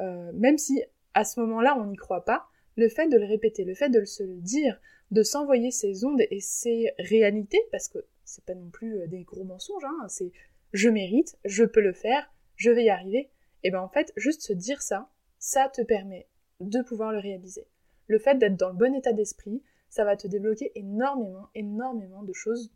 euh, 0.00 0.32
même 0.32 0.58
si 0.58 0.82
à 1.14 1.24
ce 1.24 1.40
moment-là 1.40 1.76
on 1.78 1.86
n'y 1.86 1.96
croit 1.96 2.24
pas, 2.24 2.46
le 2.76 2.88
fait 2.88 3.08
de 3.08 3.16
le 3.16 3.26
répéter, 3.26 3.64
le 3.64 3.74
fait 3.74 3.90
de 3.90 4.04
se 4.04 4.22
le 4.22 4.36
dire, 4.36 4.80
de 5.10 5.22
s'envoyer 5.22 5.70
ces 5.70 6.04
ondes 6.04 6.22
et 6.30 6.40
ces 6.40 6.92
réalités, 6.98 7.60
parce 7.72 7.88
que 7.88 8.04
c'est 8.24 8.44
pas 8.44 8.54
non 8.54 8.70
plus 8.70 9.00
euh, 9.00 9.06
des 9.06 9.22
gros 9.22 9.44
mensonges, 9.44 9.84
hein, 9.84 10.06
c'est 10.08 10.32
je 10.72 10.88
mérite, 10.88 11.38
je 11.44 11.64
peux 11.64 11.80
le 11.80 11.92
faire, 11.92 12.30
je 12.56 12.70
vais 12.70 12.84
y 12.84 12.90
arriver. 12.90 13.30
Et 13.64 13.70
ben 13.70 13.80
en 13.80 13.88
fait, 13.88 14.12
juste 14.16 14.42
se 14.42 14.52
dire 14.52 14.82
ça, 14.82 15.10
ça 15.38 15.68
te 15.68 15.82
permet 15.82 16.28
de 16.60 16.82
pouvoir 16.82 17.12
le 17.12 17.18
réaliser. 17.18 17.66
Le 18.06 18.18
fait 18.18 18.36
d'être 18.36 18.56
dans 18.56 18.70
le 18.70 18.76
bon 18.76 18.94
état 18.94 19.12
d'esprit, 19.12 19.62
ça 19.88 20.04
va 20.04 20.16
te 20.16 20.26
débloquer 20.26 20.72
énormément, 20.74 21.48
énormément 21.54 22.22
de 22.22 22.32
choses 22.32 22.70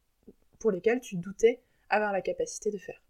pour 0.59 0.71
lesquelles 0.71 1.01
tu 1.01 1.17
doutais 1.17 1.61
avoir 1.93 2.13
la 2.13 2.23
capacité 2.23 2.71
de 2.71 2.79
faire. 2.79 3.01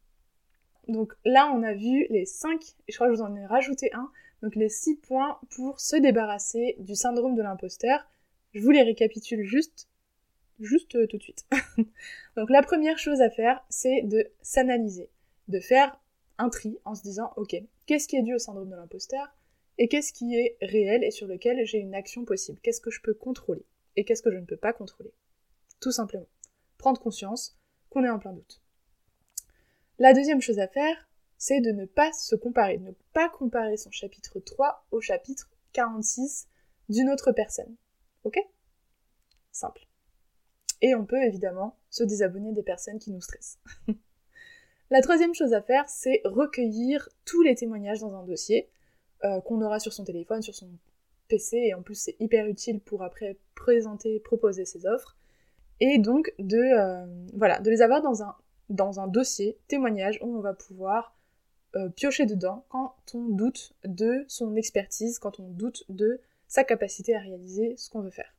Donc 0.88 1.14
là, 1.24 1.50
on 1.54 1.62
a 1.62 1.72
vu 1.72 2.06
les 2.10 2.26
5, 2.26 2.60
je 2.88 2.94
crois 2.94 3.08
que 3.08 3.14
je 3.14 3.20
vous 3.20 3.24
en 3.24 3.34
ai 3.34 3.46
rajouté 3.46 3.90
un, 3.94 4.10
donc 4.42 4.56
les 4.56 4.68
6 4.68 4.96
points 4.96 5.38
pour 5.50 5.80
se 5.80 5.96
débarrasser 5.96 6.76
du 6.80 6.94
syndrome 6.94 7.36
de 7.36 7.42
l'imposteur. 7.42 8.04
Je 8.52 8.60
vous 8.60 8.70
les 8.70 8.82
récapitule 8.82 9.44
juste, 9.44 9.88
juste 10.60 10.96
euh, 10.96 11.06
tout 11.06 11.16
de 11.16 11.22
suite. 11.22 11.46
Donc 12.36 12.50
la 12.50 12.62
première 12.62 12.98
chose 12.98 13.22
à 13.22 13.30
faire, 13.30 13.64
c'est 13.70 14.02
de 14.02 14.30
s'analyser, 14.42 15.08
de 15.48 15.60
faire 15.60 15.98
un 16.38 16.50
tri 16.50 16.78
en 16.84 16.94
se 16.94 17.02
disant, 17.02 17.32
ok, 17.36 17.54
qu'est-ce 17.86 18.08
qui 18.08 18.16
est 18.16 18.22
dû 18.22 18.34
au 18.34 18.38
syndrome 18.38 18.68
de 18.68 18.76
l'imposteur 18.76 19.34
et 19.78 19.88
qu'est-ce 19.88 20.12
qui 20.12 20.34
est 20.34 20.56
réel 20.60 21.02
et 21.04 21.10
sur 21.10 21.26
lequel 21.26 21.64
j'ai 21.64 21.78
une 21.78 21.94
action 21.94 22.24
possible, 22.24 22.58
qu'est-ce 22.62 22.80
que 22.80 22.90
je 22.90 23.00
peux 23.00 23.14
contrôler 23.14 23.64
et 23.96 24.04
qu'est-ce 24.04 24.22
que 24.22 24.30
je 24.30 24.38
ne 24.38 24.44
peux 24.44 24.56
pas 24.56 24.72
contrôler? 24.72 25.12
Tout 25.80 25.92
simplement. 25.92 26.28
Prendre 26.78 27.00
conscience 27.00 27.56
qu'on 27.90 28.04
est 28.04 28.10
en 28.10 28.18
plein 28.18 28.32
doute. 28.32 28.61
La 29.98 30.14
deuxième 30.14 30.40
chose 30.40 30.58
à 30.58 30.68
faire, 30.68 31.08
c'est 31.38 31.60
de 31.60 31.70
ne 31.70 31.84
pas 31.84 32.12
se 32.12 32.34
comparer, 32.34 32.78
de 32.78 32.84
ne 32.84 32.92
pas 33.12 33.28
comparer 33.28 33.76
son 33.76 33.90
chapitre 33.90 34.40
3 34.40 34.86
au 34.90 35.00
chapitre 35.00 35.50
46 35.72 36.48
d'une 36.88 37.10
autre 37.10 37.32
personne. 37.32 37.74
Ok? 38.24 38.38
Simple. 39.50 39.86
Et 40.80 40.94
on 40.94 41.04
peut 41.04 41.22
évidemment 41.22 41.76
se 41.90 42.04
désabonner 42.04 42.52
des 42.52 42.62
personnes 42.62 42.98
qui 42.98 43.10
nous 43.10 43.20
stressent. 43.20 43.58
La 44.90 45.00
troisième 45.00 45.34
chose 45.34 45.52
à 45.52 45.62
faire, 45.62 45.88
c'est 45.88 46.20
recueillir 46.24 47.08
tous 47.24 47.42
les 47.42 47.54
témoignages 47.54 48.00
dans 48.00 48.14
un 48.14 48.24
dossier 48.24 48.68
euh, 49.24 49.40
qu'on 49.40 49.62
aura 49.62 49.78
sur 49.78 49.92
son 49.92 50.04
téléphone, 50.04 50.42
sur 50.42 50.54
son 50.54 50.68
PC, 51.28 51.56
et 51.56 51.74
en 51.74 51.82
plus 51.82 51.94
c'est 51.94 52.16
hyper 52.20 52.46
utile 52.46 52.80
pour 52.80 53.02
après 53.02 53.38
présenter, 53.54 54.20
proposer 54.20 54.64
ses 54.64 54.86
offres. 54.86 55.16
Et 55.80 55.98
donc 55.98 56.34
de, 56.38 56.58
euh, 56.58 57.06
voilà, 57.34 57.58
de 57.60 57.70
les 57.70 57.80
avoir 57.80 58.02
dans 58.02 58.22
un, 58.22 58.36
dans 58.72 59.00
un 59.00 59.06
dossier 59.06 59.58
témoignage 59.68 60.18
où 60.22 60.36
on 60.36 60.40
va 60.40 60.54
pouvoir 60.54 61.14
euh, 61.76 61.88
piocher 61.88 62.26
dedans 62.26 62.64
quand 62.68 62.94
on 63.14 63.28
doute 63.28 63.74
de 63.84 64.24
son 64.28 64.56
expertise, 64.56 65.18
quand 65.18 65.40
on 65.40 65.48
doute 65.48 65.84
de 65.88 66.20
sa 66.48 66.64
capacité 66.64 67.14
à 67.14 67.20
réaliser 67.20 67.76
ce 67.76 67.88
qu'on 67.88 68.00
veut 68.00 68.10
faire. 68.10 68.34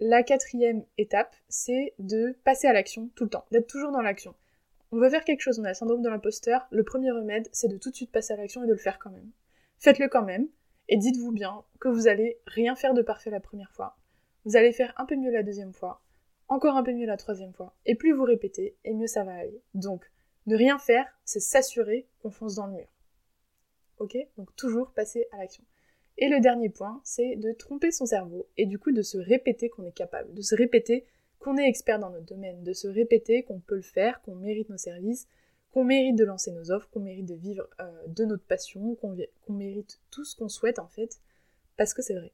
La 0.00 0.22
quatrième 0.22 0.84
étape, 0.98 1.34
c'est 1.48 1.94
de 1.98 2.36
passer 2.44 2.66
à 2.66 2.72
l'action 2.72 3.10
tout 3.14 3.24
le 3.24 3.30
temps, 3.30 3.46
d'être 3.50 3.66
toujours 3.66 3.92
dans 3.92 4.02
l'action. 4.02 4.34
On 4.92 4.98
veut 4.98 5.10
faire 5.10 5.24
quelque 5.24 5.40
chose, 5.40 5.58
on 5.58 5.64
a 5.64 5.68
le 5.68 5.74
syndrome 5.74 6.02
de 6.02 6.08
l'imposteur, 6.08 6.66
le 6.70 6.84
premier 6.84 7.10
remède, 7.10 7.48
c'est 7.52 7.68
de 7.68 7.76
tout 7.76 7.90
de 7.90 7.96
suite 7.96 8.12
passer 8.12 8.34
à 8.34 8.36
l'action 8.36 8.62
et 8.62 8.66
de 8.66 8.72
le 8.72 8.78
faire 8.78 8.98
quand 8.98 9.10
même. 9.10 9.30
Faites-le 9.78 10.08
quand 10.08 10.24
même, 10.24 10.48
et 10.88 10.96
dites-vous 10.96 11.32
bien 11.32 11.64
que 11.80 11.88
vous 11.88 12.06
allez 12.06 12.38
rien 12.46 12.76
faire 12.76 12.94
de 12.94 13.02
parfait 13.02 13.30
la 13.30 13.40
première 13.40 13.72
fois. 13.72 13.98
Vous 14.44 14.56
allez 14.56 14.72
faire 14.72 14.94
un 14.96 15.06
peu 15.06 15.16
mieux 15.16 15.30
la 15.30 15.42
deuxième 15.42 15.72
fois, 15.72 16.02
encore 16.48 16.76
un 16.76 16.82
peu 16.82 16.92
mieux 16.92 17.06
la 17.06 17.16
troisième 17.16 17.52
fois, 17.52 17.74
et 17.86 17.94
plus 17.94 18.12
vous 18.12 18.24
répétez, 18.24 18.76
et 18.84 18.94
mieux 18.94 19.06
ça 19.06 19.24
va 19.24 19.34
aller. 19.34 19.62
Donc, 19.74 20.10
ne 20.46 20.56
rien 20.56 20.78
faire, 20.78 21.06
c'est 21.24 21.40
s'assurer 21.40 22.06
qu'on 22.20 22.30
fonce 22.30 22.54
dans 22.54 22.66
le 22.66 22.74
mur. 22.74 22.88
Ok? 23.98 24.16
Donc 24.36 24.54
toujours 24.56 24.92
passer 24.92 25.26
à 25.32 25.38
l'action. 25.38 25.64
Et 26.18 26.28
le 26.28 26.40
dernier 26.40 26.70
point, 26.70 27.00
c'est 27.04 27.36
de 27.36 27.52
tromper 27.52 27.90
son 27.90 28.06
cerveau 28.06 28.46
et 28.56 28.66
du 28.66 28.78
coup 28.78 28.92
de 28.92 29.02
se 29.02 29.18
répéter 29.18 29.68
qu'on 29.68 29.84
est 29.84 29.92
capable, 29.92 30.32
de 30.32 30.42
se 30.42 30.54
répéter 30.54 31.04
qu'on 31.38 31.58
est 31.58 31.68
expert 31.68 31.98
dans 31.98 32.10
notre 32.10 32.24
domaine, 32.24 32.62
de 32.62 32.72
se 32.72 32.88
répéter 32.88 33.42
qu'on 33.42 33.60
peut 33.60 33.76
le 33.76 33.82
faire, 33.82 34.22
qu'on 34.22 34.34
mérite 34.34 34.68
nos 34.70 34.78
services, 34.78 35.26
qu'on 35.70 35.84
mérite 35.84 36.16
de 36.16 36.24
lancer 36.24 36.52
nos 36.52 36.70
offres, 36.70 36.88
qu'on 36.90 37.00
mérite 37.00 37.26
de 37.26 37.34
vivre 37.34 37.68
euh, 37.80 38.06
de 38.06 38.24
notre 38.24 38.44
passion, 38.44 38.94
qu'on 38.94 39.16
mérite 39.48 40.00
tout 40.10 40.24
ce 40.24 40.34
qu'on 40.36 40.48
souhaite 40.48 40.78
en 40.78 40.88
fait, 40.88 41.20
parce 41.76 41.92
que 41.92 42.02
c'est 42.02 42.14
vrai. 42.14 42.32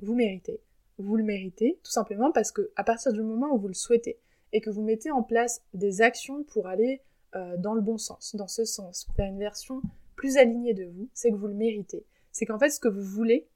Vous 0.00 0.14
méritez. 0.14 0.60
Vous 0.98 1.16
le 1.16 1.24
méritez 1.24 1.78
tout 1.84 1.90
simplement 1.90 2.32
parce 2.32 2.50
que 2.50 2.70
à 2.76 2.84
partir 2.84 3.12
du 3.12 3.22
moment 3.22 3.54
où 3.54 3.58
vous 3.58 3.68
le 3.68 3.74
souhaitez 3.74 4.18
et 4.52 4.60
que 4.60 4.70
vous 4.70 4.82
mettez 4.82 5.10
en 5.10 5.22
place 5.22 5.62
des 5.74 6.00
actions 6.00 6.42
pour 6.44 6.66
aller 6.66 7.02
euh, 7.36 7.56
dans 7.56 7.74
le 7.74 7.80
bon 7.80 7.98
sens, 7.98 8.34
dans 8.34 8.48
ce 8.48 8.64
sens, 8.64 9.06
faire 9.14 9.26
une 9.26 9.38
version 9.38 9.82
plus 10.16 10.36
alignée 10.36 10.74
de 10.74 10.84
vous, 10.84 11.08
c'est 11.14 11.30
que 11.30 11.36
vous 11.36 11.46
le 11.46 11.54
méritez. 11.54 12.04
C'est 12.32 12.46
qu'en 12.46 12.58
fait, 12.58 12.70
ce 12.70 12.80
que 12.80 12.88
vous 12.88 13.02
voulez, 13.02 13.46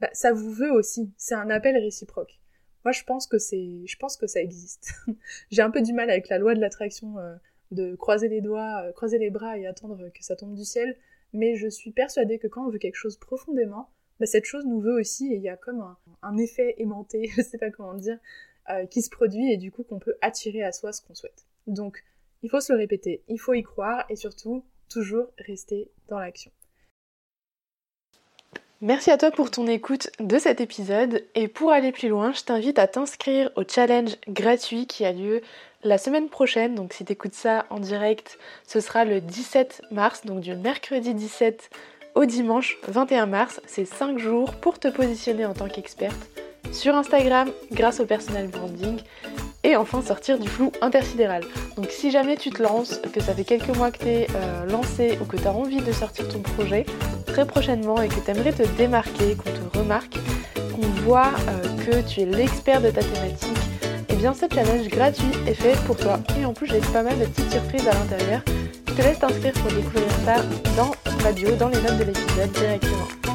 bah, 0.00 0.10
ça 0.12 0.32
vous 0.32 0.52
veut 0.52 0.70
aussi. 0.72 1.10
C'est 1.16 1.34
un 1.34 1.50
appel 1.50 1.76
réciproque. 1.76 2.40
Moi, 2.84 2.92
je 2.92 3.02
pense 3.04 3.26
que 3.26 3.38
c'est, 3.38 3.86
je 3.86 3.96
pense 3.96 4.16
que 4.16 4.26
ça 4.26 4.40
existe. 4.40 4.92
J'ai 5.50 5.62
un 5.62 5.70
peu 5.70 5.82
du 5.82 5.92
mal 5.92 6.10
avec 6.10 6.28
la 6.28 6.38
loi 6.38 6.54
de 6.54 6.60
l'attraction, 6.60 7.18
euh, 7.18 7.34
de 7.70 7.94
croiser 7.96 8.28
les 8.28 8.40
doigts, 8.40 8.82
euh, 8.84 8.92
croiser 8.92 9.18
les 9.18 9.30
bras 9.30 9.58
et 9.58 9.66
attendre 9.66 10.08
que 10.10 10.24
ça 10.24 10.36
tombe 10.36 10.54
du 10.54 10.64
ciel. 10.64 10.96
Mais 11.32 11.56
je 11.56 11.68
suis 11.68 11.90
persuadée 11.90 12.38
que 12.38 12.46
quand 12.46 12.66
on 12.66 12.70
veut 12.70 12.78
quelque 12.78 12.96
chose 12.96 13.16
profondément, 13.16 13.90
bah, 14.20 14.26
cette 14.26 14.44
chose 14.44 14.66
nous 14.66 14.80
veut 14.80 15.00
aussi 15.00 15.32
et 15.32 15.36
il 15.36 15.42
y 15.42 15.48
a 15.48 15.56
comme 15.56 15.96
un, 16.22 16.36
effet 16.36 16.76
aimanté, 16.78 17.30
je 17.36 17.42
sais 17.42 17.58
pas 17.58 17.70
comment 17.70 17.94
dire, 17.94 18.18
qui 18.88 19.02
se 19.02 19.10
produit 19.10 19.50
et 19.52 19.56
du 19.56 19.72
coup 19.72 19.82
qu'on 19.82 19.98
peut 19.98 20.14
attirer 20.20 20.62
à 20.62 20.70
soi 20.70 20.92
ce 20.92 21.02
qu'on 21.02 21.16
souhaite. 21.16 21.44
Donc, 21.66 22.04
il 22.42 22.50
faut 22.50 22.60
se 22.60 22.72
le 22.72 22.78
répéter, 22.78 23.24
il 23.26 23.38
faut 23.38 23.54
y 23.54 23.64
croire 23.64 24.04
et 24.08 24.16
surtout 24.16 24.64
toujours 24.88 25.26
rester 25.38 25.90
dans 26.08 26.18
l'action. 26.18 26.52
Merci 28.82 29.10
à 29.10 29.18
toi 29.18 29.30
pour 29.30 29.50
ton 29.50 29.66
écoute 29.66 30.10
de 30.20 30.38
cet 30.38 30.62
épisode 30.62 31.22
et 31.34 31.48
pour 31.48 31.70
aller 31.70 31.92
plus 31.92 32.08
loin, 32.08 32.32
je 32.32 32.42
t'invite 32.42 32.78
à 32.78 32.86
t'inscrire 32.86 33.50
au 33.56 33.62
challenge 33.68 34.16
gratuit 34.26 34.86
qui 34.86 35.04
a 35.04 35.12
lieu 35.12 35.42
la 35.82 35.98
semaine 35.98 36.30
prochaine. 36.30 36.74
Donc 36.74 36.94
si 36.94 37.04
tu 37.04 37.12
écoutes 37.12 37.34
ça 37.34 37.66
en 37.68 37.78
direct, 37.78 38.38
ce 38.66 38.80
sera 38.80 39.04
le 39.04 39.20
17 39.20 39.82
mars, 39.90 40.24
donc 40.24 40.40
du 40.40 40.54
mercredi 40.54 41.12
17 41.12 41.68
au 42.14 42.24
dimanche 42.24 42.78
21 42.88 43.26
mars. 43.26 43.60
C'est 43.66 43.84
5 43.84 44.18
jours 44.18 44.54
pour 44.54 44.78
te 44.78 44.88
positionner 44.88 45.46
en 45.46 45.54
tant 45.54 45.68
qu'experte 45.68 46.28
sur 46.72 46.94
Instagram 46.94 47.50
grâce 47.72 48.00
au 48.00 48.06
personal 48.06 48.48
branding 48.48 48.98
et 49.62 49.76
enfin 49.76 50.02
sortir 50.02 50.38
du 50.38 50.48
flou 50.48 50.72
intersidéral. 50.80 51.42
Donc 51.76 51.90
si 51.90 52.10
jamais 52.10 52.36
tu 52.36 52.50
te 52.50 52.62
lances, 52.62 53.00
que 53.12 53.20
ça 53.20 53.34
fait 53.34 53.44
quelques 53.44 53.74
mois 53.76 53.90
que 53.90 53.98
tu 53.98 54.08
es 54.08 54.26
euh, 54.34 54.66
lancé 54.66 55.18
ou 55.20 55.24
que 55.24 55.36
tu 55.36 55.46
as 55.46 55.52
envie 55.52 55.82
de 55.82 55.92
sortir 55.92 56.28
ton 56.28 56.40
projet 56.40 56.86
très 57.26 57.46
prochainement 57.46 58.00
et 58.00 58.08
que 58.08 58.14
tu 58.14 58.30
aimerais 58.30 58.52
te 58.52 58.66
démarquer, 58.76 59.36
qu'on 59.36 59.50
te 59.50 59.78
remarque, 59.78 60.16
qu'on 60.74 60.86
voit 61.02 61.30
euh, 61.48 61.84
que 61.84 62.08
tu 62.08 62.20
es 62.20 62.26
l'expert 62.26 62.80
de 62.80 62.90
ta 62.90 63.02
thématique, 63.02 63.58
et 64.08 64.14
eh 64.14 64.16
bien 64.16 64.34
ce 64.34 64.46
challenge 64.52 64.88
gratuit 64.88 65.30
est 65.46 65.54
fait 65.54 65.76
pour 65.86 65.96
toi. 65.96 66.18
Et 66.40 66.44
en 66.44 66.52
plus 66.52 66.66
j'ai 66.66 66.80
pas 66.92 67.02
mal 67.02 67.18
de 67.18 67.26
petites 67.26 67.52
surprises 67.52 67.86
à 67.86 67.92
l'intérieur. 67.92 68.42
Je 68.88 68.94
te 68.94 69.02
laisse 69.02 69.18
t'inscrire 69.18 69.52
pour 69.52 69.70
découvrir 69.70 70.10
ça 70.24 70.42
dans 70.76 70.92
ma 71.22 71.32
bio, 71.32 71.54
dans 71.56 71.68
les 71.68 71.80
notes 71.80 71.98
de 71.98 72.04
l'épisode 72.04 72.52
directement. 72.52 73.29